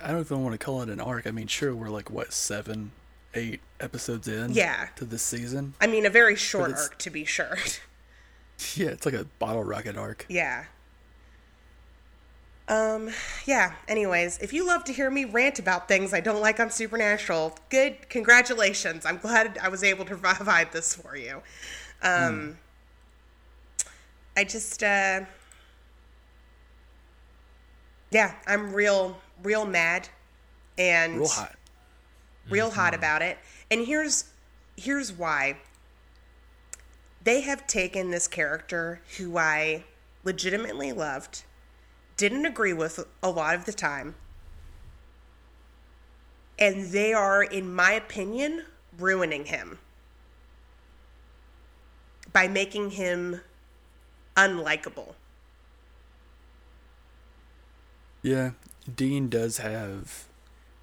[0.00, 1.26] I don't even want to call it an arc.
[1.26, 2.92] I mean, sure, we're like what seven,
[3.34, 4.52] eight episodes in.
[4.52, 4.88] Yeah.
[4.96, 5.74] To this season.
[5.80, 7.56] I mean, a very short arc to be sure.
[8.76, 10.24] Yeah, it's like a bottle rocket arc.
[10.28, 10.66] Yeah.
[12.68, 13.10] Um,
[13.44, 16.70] yeah, anyways, if you love to hear me rant about things I don't like on
[16.70, 19.04] Supernatural, good, congratulations.
[19.04, 21.42] I'm glad I was able to provide this for you.
[22.02, 22.58] Um,
[24.36, 25.22] I just, uh,
[28.10, 30.08] yeah, I'm real, real mad
[30.78, 31.56] and Real hot.
[32.48, 33.38] real hot about it.
[33.70, 34.24] And here's
[34.76, 35.58] here's why.
[37.24, 39.84] They have taken this character who I
[40.24, 41.44] legitimately loved,
[42.22, 44.14] didn't agree with a lot of the time,
[46.56, 48.62] and they are, in my opinion,
[48.96, 49.80] ruining him
[52.32, 53.40] by making him
[54.36, 55.14] unlikable.
[58.22, 58.52] Yeah,
[58.94, 60.28] Dean does have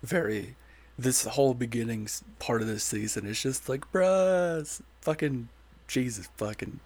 [0.03, 0.57] very.
[0.98, 5.48] This whole beginnings part of this season is just like, bruh, fucking
[5.88, 6.82] Jesus, fucking.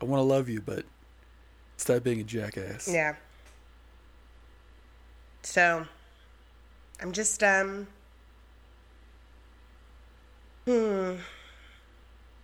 [0.00, 0.84] I want to love you, but
[1.76, 2.86] stop being a jackass.
[2.86, 3.16] Yeah.
[5.48, 5.86] So,
[7.00, 7.86] I'm just um.
[10.66, 11.14] Hmm.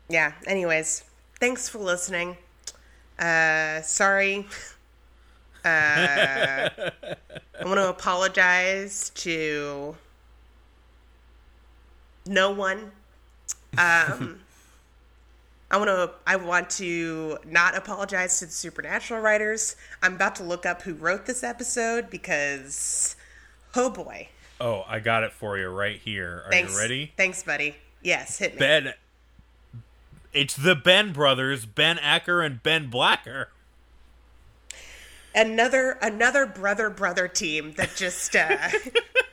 [0.08, 0.32] Yeah.
[0.46, 1.04] Anyways,
[1.38, 2.38] thanks for listening.
[3.18, 4.46] Uh, sorry.
[5.66, 9.96] Uh, I want to apologize to
[12.26, 12.90] no one.
[13.76, 14.43] Um.
[15.70, 19.76] I want to I want to not apologize to the supernatural writers.
[20.02, 23.16] I'm about to look up who wrote this episode because
[23.74, 24.28] oh boy.
[24.60, 26.42] Oh, I got it for you right here.
[26.46, 26.72] Are Thanks.
[26.72, 27.12] you ready?
[27.16, 27.74] Thanks, buddy.
[28.02, 28.58] Yes, hit me.
[28.58, 28.94] Ben.
[30.32, 33.48] It's the Ben brothers, Ben Acker and Ben Blacker.
[35.34, 38.68] Another another brother brother team that just uh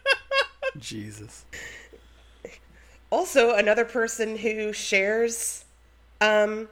[0.77, 1.45] Jesus.
[3.11, 5.65] also another person who shares
[6.21, 6.69] um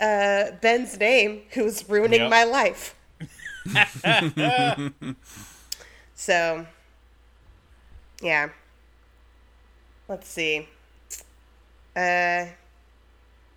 [0.00, 2.30] uh Ben's name who's ruining Yep.
[2.30, 2.94] my life.
[6.14, 6.66] so
[8.22, 8.48] yeah.
[10.08, 10.68] Let's see.
[11.94, 12.46] Uh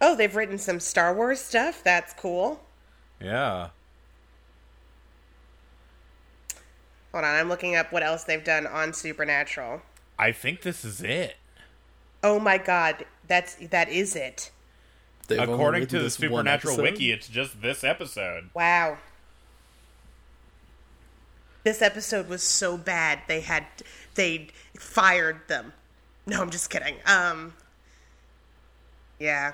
[0.02, 1.82] Oh, they've written some Star Wars stuff.
[1.82, 2.62] That's cool.
[3.22, 3.70] Yeah.
[7.14, 9.82] Hold on, I'm looking up what else they've done on Supernatural.
[10.20, 11.38] I think this is it.
[12.24, 14.50] Oh my god, that's that is it.
[15.28, 16.78] They've According to the this one Supernatural?
[16.82, 18.50] Wiki, it's just this episode.
[18.54, 18.98] Wow.
[21.64, 23.66] This episode was so bad they had
[24.16, 24.48] they
[24.78, 25.74] fired them.
[26.26, 26.96] No, I'm just kidding.
[27.06, 27.54] Um
[29.20, 29.54] Yeah.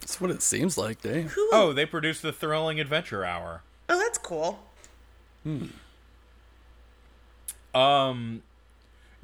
[0.00, 1.28] That's what it seems like, damn.
[1.28, 3.62] Who Oh, they produced the Thrilling Adventure Hour.
[3.88, 4.60] Oh, that's cool.
[5.42, 5.66] Hmm.
[7.74, 8.42] Um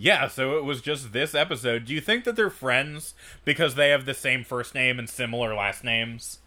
[0.00, 1.84] yeah, so it was just this episode.
[1.84, 3.14] Do you think that they're friends
[3.44, 6.38] because they have the same first name and similar last names?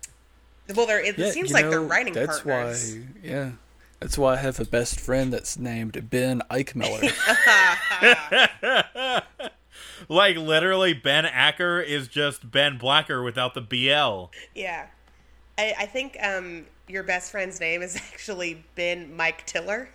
[0.76, 2.96] Well, they're, it Yeah, seems you like they're writing That's partners.
[2.96, 3.52] why, yeah.
[4.00, 7.14] That's why I have a best friend that's named Ben Eichmiller.
[10.10, 14.32] Like literally Ben Acker is just Ben Blacker without the BL.
[14.54, 14.88] Yeah.
[15.58, 19.90] I, I think um your best friend's name is actually Ben Mike Tiller.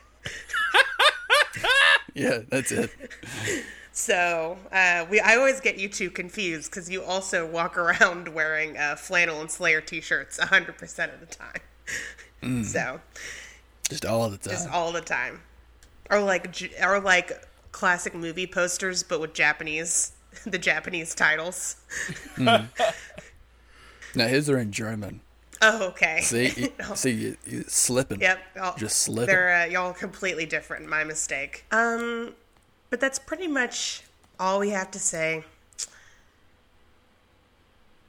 [2.19, 2.91] Yeah, that's it.
[3.91, 8.79] So uh, we, I always get you two confused because you also walk around wearing
[8.79, 12.63] uh, flannel and Slayer t-shirts hundred percent of the time.
[12.63, 13.01] So
[13.89, 14.53] Just all the time.
[14.53, 15.41] just all the time,
[16.11, 17.33] or like or like
[17.73, 20.13] classic movie posters, but with Japanese
[20.47, 21.75] the Japanese titles.
[22.37, 22.69] now
[24.15, 25.23] his are in German.
[25.61, 26.21] Oh, okay.
[26.23, 28.21] See, you, see, you, you slipping.
[28.21, 28.39] Yep.
[28.57, 29.27] y'all- Just slipping.
[29.35, 30.89] They're uh, y'all completely different.
[30.89, 31.65] My mistake.
[31.73, 32.35] Um,
[32.91, 34.03] but that's pretty much
[34.39, 35.45] all we have to say.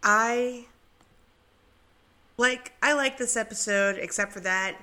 [0.03, 0.65] I
[2.37, 4.75] like I like this episode, except for that.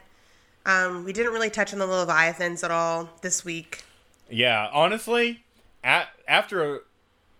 [0.66, 3.84] Um, we didn't really touch on the Leviathans at all this week.
[4.28, 5.44] Yeah, honestly,
[5.84, 6.82] at, after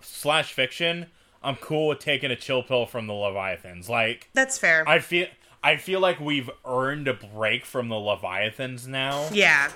[0.01, 1.07] slash fiction,
[1.47, 3.89] I'm cool with taking a chill pill from the Leviathans.
[3.89, 4.87] Like, That's fair.
[4.89, 5.29] I feel
[5.63, 9.29] I feel like we've earned a break from the Leviathans now.
[9.33, 9.71] yeah.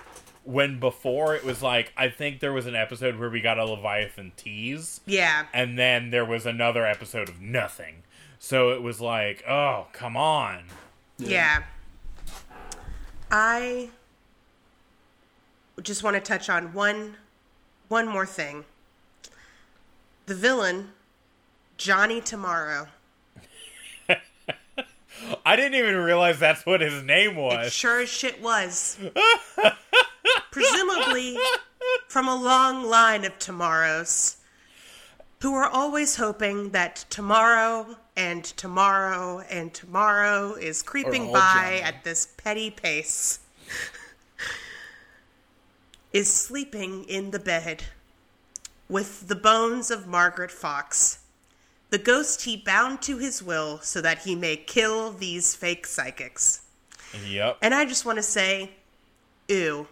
[0.44, 3.64] When before it was like I think there was an episode where we got a
[3.64, 5.46] Leviathan tease, Yeah.
[5.52, 8.02] and then there was another episode of nothing.
[8.38, 10.64] So it was like, oh, come on.
[11.18, 11.62] Yeah.
[13.30, 13.90] I
[15.82, 17.16] just want to touch on one
[17.88, 18.64] one more thing.
[20.26, 20.92] The villain,
[21.80, 22.88] Johnny Tomorrow.
[25.46, 27.72] I didn't even realize that's what his name It was.
[27.72, 28.98] sure as shit was.
[30.50, 31.38] Presumably
[32.06, 34.36] from a long line of tomorrows
[35.40, 41.38] who are always hoping that tomorrow and tomorrow and tomorrow is creeping by
[41.78, 41.80] Johnny.
[41.80, 43.38] at this petty pace.
[46.12, 47.84] is sleeping in the bed
[48.86, 51.19] with the bones of Margaret Fox,
[51.90, 56.62] the ghost he bound to his will so that he may kill these fake psychics.
[57.26, 57.58] Yep.
[57.60, 58.70] And I just want to say,
[59.48, 59.88] ew,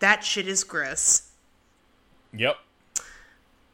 [0.00, 1.30] that shit is gross.
[2.32, 2.56] Yep.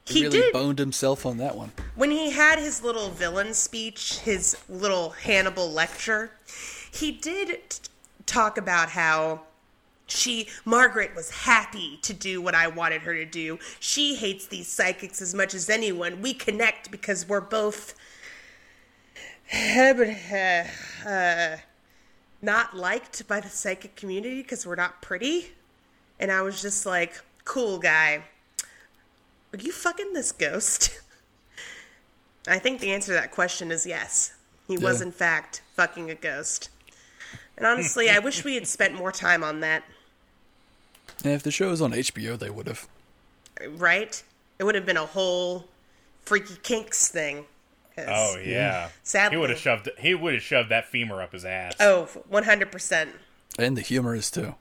[0.04, 1.72] He really did boned himself on that one.
[1.96, 6.30] when he had his little villain speech, his little Hannibal lecture.
[6.92, 7.78] He did t-
[8.24, 9.40] talk about how
[10.06, 13.58] she Margaret was happy to do what I wanted her to do.
[13.80, 16.22] She hates these psychics as much as anyone.
[16.22, 17.94] We connect because we're both
[19.52, 21.56] uh,
[22.42, 25.52] not liked by the psychic community because we're not pretty.
[26.18, 28.24] And I was just like, cool guy.
[29.52, 31.00] Are you fucking this ghost?
[32.48, 34.34] I think the answer to that question is yes.
[34.68, 36.70] He was, in fact, fucking a ghost.
[37.56, 39.84] And honestly, I wish we had spent more time on that,
[41.26, 42.86] And if the show was on HBO, they would have.
[43.70, 44.22] right?
[44.60, 45.64] It would have been a whole
[46.22, 47.46] freaky kinks thing.
[47.98, 48.90] Oh yeah.
[49.02, 49.36] Sadly.
[49.36, 51.74] He would have shoved he would have shoved that femur up his ass.
[51.80, 53.08] Oh, 100%.
[53.58, 54.54] And the humor is too.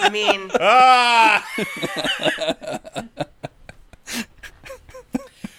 [0.00, 1.46] I mean, Ah!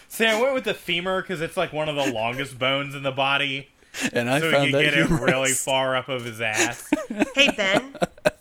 [0.07, 3.03] See, I went with the femur because it's like one of the longest bones in
[3.03, 3.67] the body,
[4.13, 6.89] And I so found you that get it really far up of his ass.
[7.35, 7.95] hey, Ben,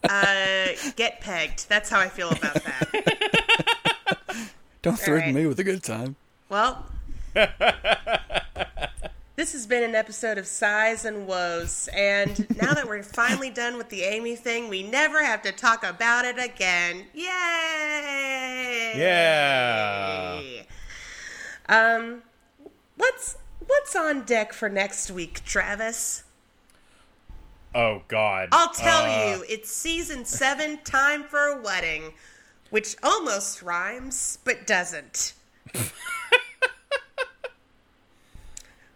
[0.08, 0.66] uh,
[0.96, 1.68] get pegged.
[1.68, 3.84] That's how I feel about that.
[4.82, 5.42] Don't threaten right.
[5.42, 6.16] me with a good time.
[6.48, 6.84] Well,
[9.36, 13.76] this has been an episode of Sighs and Woes, and now that we're finally done
[13.76, 17.06] with the Amy thing, we never have to talk about it again.
[17.14, 17.24] Yay!
[18.96, 20.42] Yeah.
[21.68, 22.22] Um,
[22.96, 23.36] what's
[23.66, 26.24] what's on deck for next week, Travis?
[27.74, 28.48] Oh God.
[28.52, 32.14] I'll tell Uh, you, it's season seven, time for a wedding,
[32.70, 35.32] which almost rhymes but doesn't.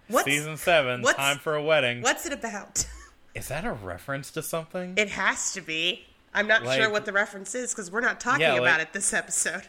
[0.08, 1.02] what's, Season seven.
[1.02, 2.02] what's- Time for a wedding.
[2.02, 2.86] What's it about?
[3.34, 4.94] Is that a reference to something?
[4.96, 6.04] It has to be.
[6.34, 8.92] I'm not sure what the reference is because we're not talking Yeah, like- about it
[8.92, 9.62] this episode.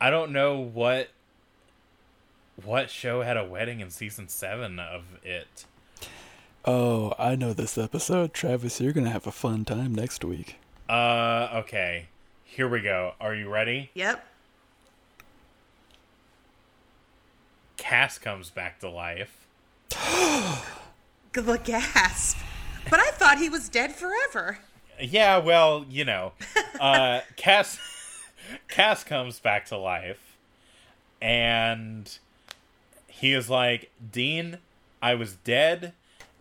[0.00, 1.08] I don't know what
[2.62, 5.64] what show had a wedding in season seven of it.
[6.64, 8.34] Oh, I know this episode.
[8.34, 10.56] Travis, you're going to have a fun time next week.
[10.88, 12.08] Uh, okay.
[12.44, 13.14] Here we go.
[13.20, 13.90] Are you ready?
[13.94, 14.26] Yep.
[17.76, 19.46] Cass comes back to life.
[21.32, 22.38] The gasp.
[22.88, 24.58] But I thought he was dead forever.
[24.98, 26.32] Yeah, well, you know,
[26.80, 27.78] uh, Cass,
[28.68, 30.38] Cass comes back to life,
[31.20, 32.18] and
[33.18, 34.58] he is like, Dean,
[35.00, 35.94] I was dead,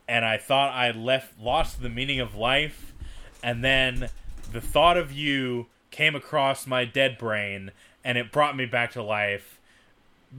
[0.10, 2.94] and I thought I left, lost the meaning of life,
[3.42, 4.10] and then
[4.52, 7.72] the thought of you came across my dead brain,
[8.04, 9.58] and it brought me back to life.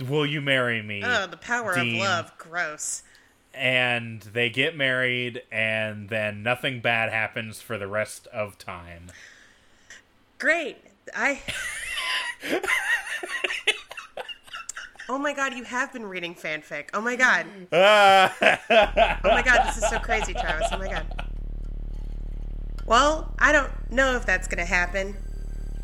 [0.07, 1.03] will you marry me?
[1.03, 1.97] Oh, the power Dean.
[1.97, 2.33] of love.
[2.37, 3.03] Gross.
[3.55, 9.07] And they get married, and then nothing bad happens for the rest of time.
[10.39, 10.77] Great.
[11.15, 11.41] I.
[15.09, 16.89] oh my god, you have been reading fanfic.
[16.95, 17.47] Oh my god.
[17.73, 20.69] Oh my god, this is so crazy, Travis.
[20.73, 21.07] Oh my god.
[22.87, 25.16] Well, I don't know if that's gonna happen,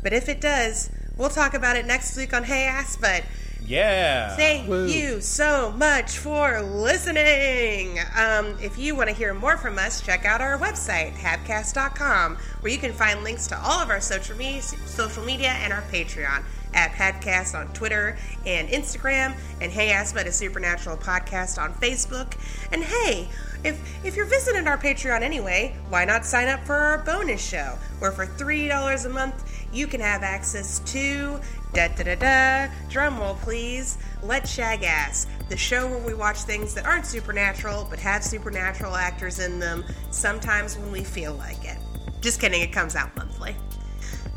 [0.01, 2.97] but if it does, we'll talk about it next week on Hey Ass.
[2.99, 3.23] But
[3.65, 4.35] Yeah.
[4.35, 4.87] Thank Woo.
[4.87, 7.99] you so much for listening.
[8.17, 12.71] Um, if you want to hear more from us, check out our website, habcast.com, where
[12.71, 16.43] you can find links to all of our social media, social media and our Patreon
[16.73, 22.33] at Habcast on Twitter and Instagram, and Hey Assbutt, a Supernatural podcast on Facebook.
[22.71, 23.29] And hey,
[23.63, 27.77] if if you're visiting our Patreon anyway, why not sign up for our bonus show,
[27.99, 31.39] where for three dollars a month you can have access to
[31.73, 32.73] da da da da.
[32.89, 33.97] Drum roll, please.
[34.21, 38.95] Let's Shag Ass, the show where we watch things that aren't supernatural but have supernatural
[38.95, 39.83] actors in them.
[40.11, 41.77] Sometimes when we feel like it.
[42.21, 42.61] Just kidding.
[42.61, 43.55] It comes out monthly.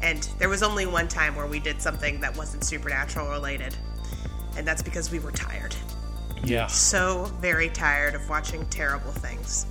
[0.03, 3.77] And there was only one time where we did something that wasn't supernatural related.
[4.57, 5.75] And that's because we were tired.
[6.45, 6.67] Yeah.
[6.67, 9.67] So very tired of watching terrible things.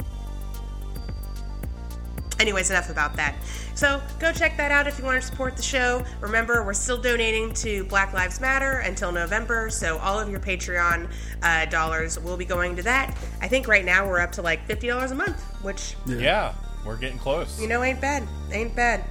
[2.40, 3.36] Anyways, enough about that.
[3.76, 6.03] So go check that out if you want to support the show.
[6.20, 11.10] Remember, we're still donating to Black Lives Matter until November, so all of your Patreon
[11.44, 13.16] uh, dollars will be going to that.
[13.41, 16.53] I think right now we're up to like $50 a month, which Yeah.
[16.86, 17.60] We're getting close.
[17.60, 18.28] you know, ain't bad.
[18.52, 19.06] Ain't bad.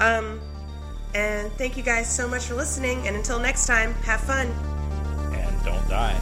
[0.00, 0.40] Um,
[1.14, 3.06] and thank you guys so much for listening.
[3.06, 4.48] And until next time, have fun.
[5.32, 6.18] and don't die.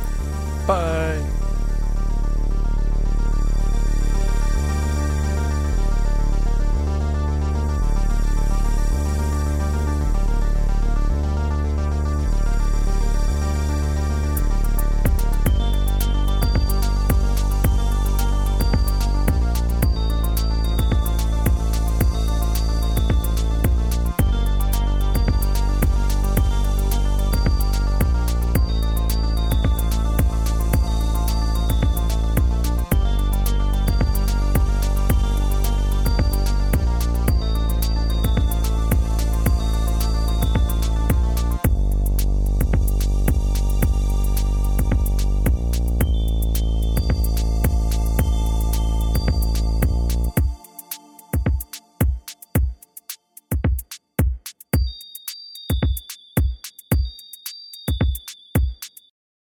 [0.66, 1.45] Bye.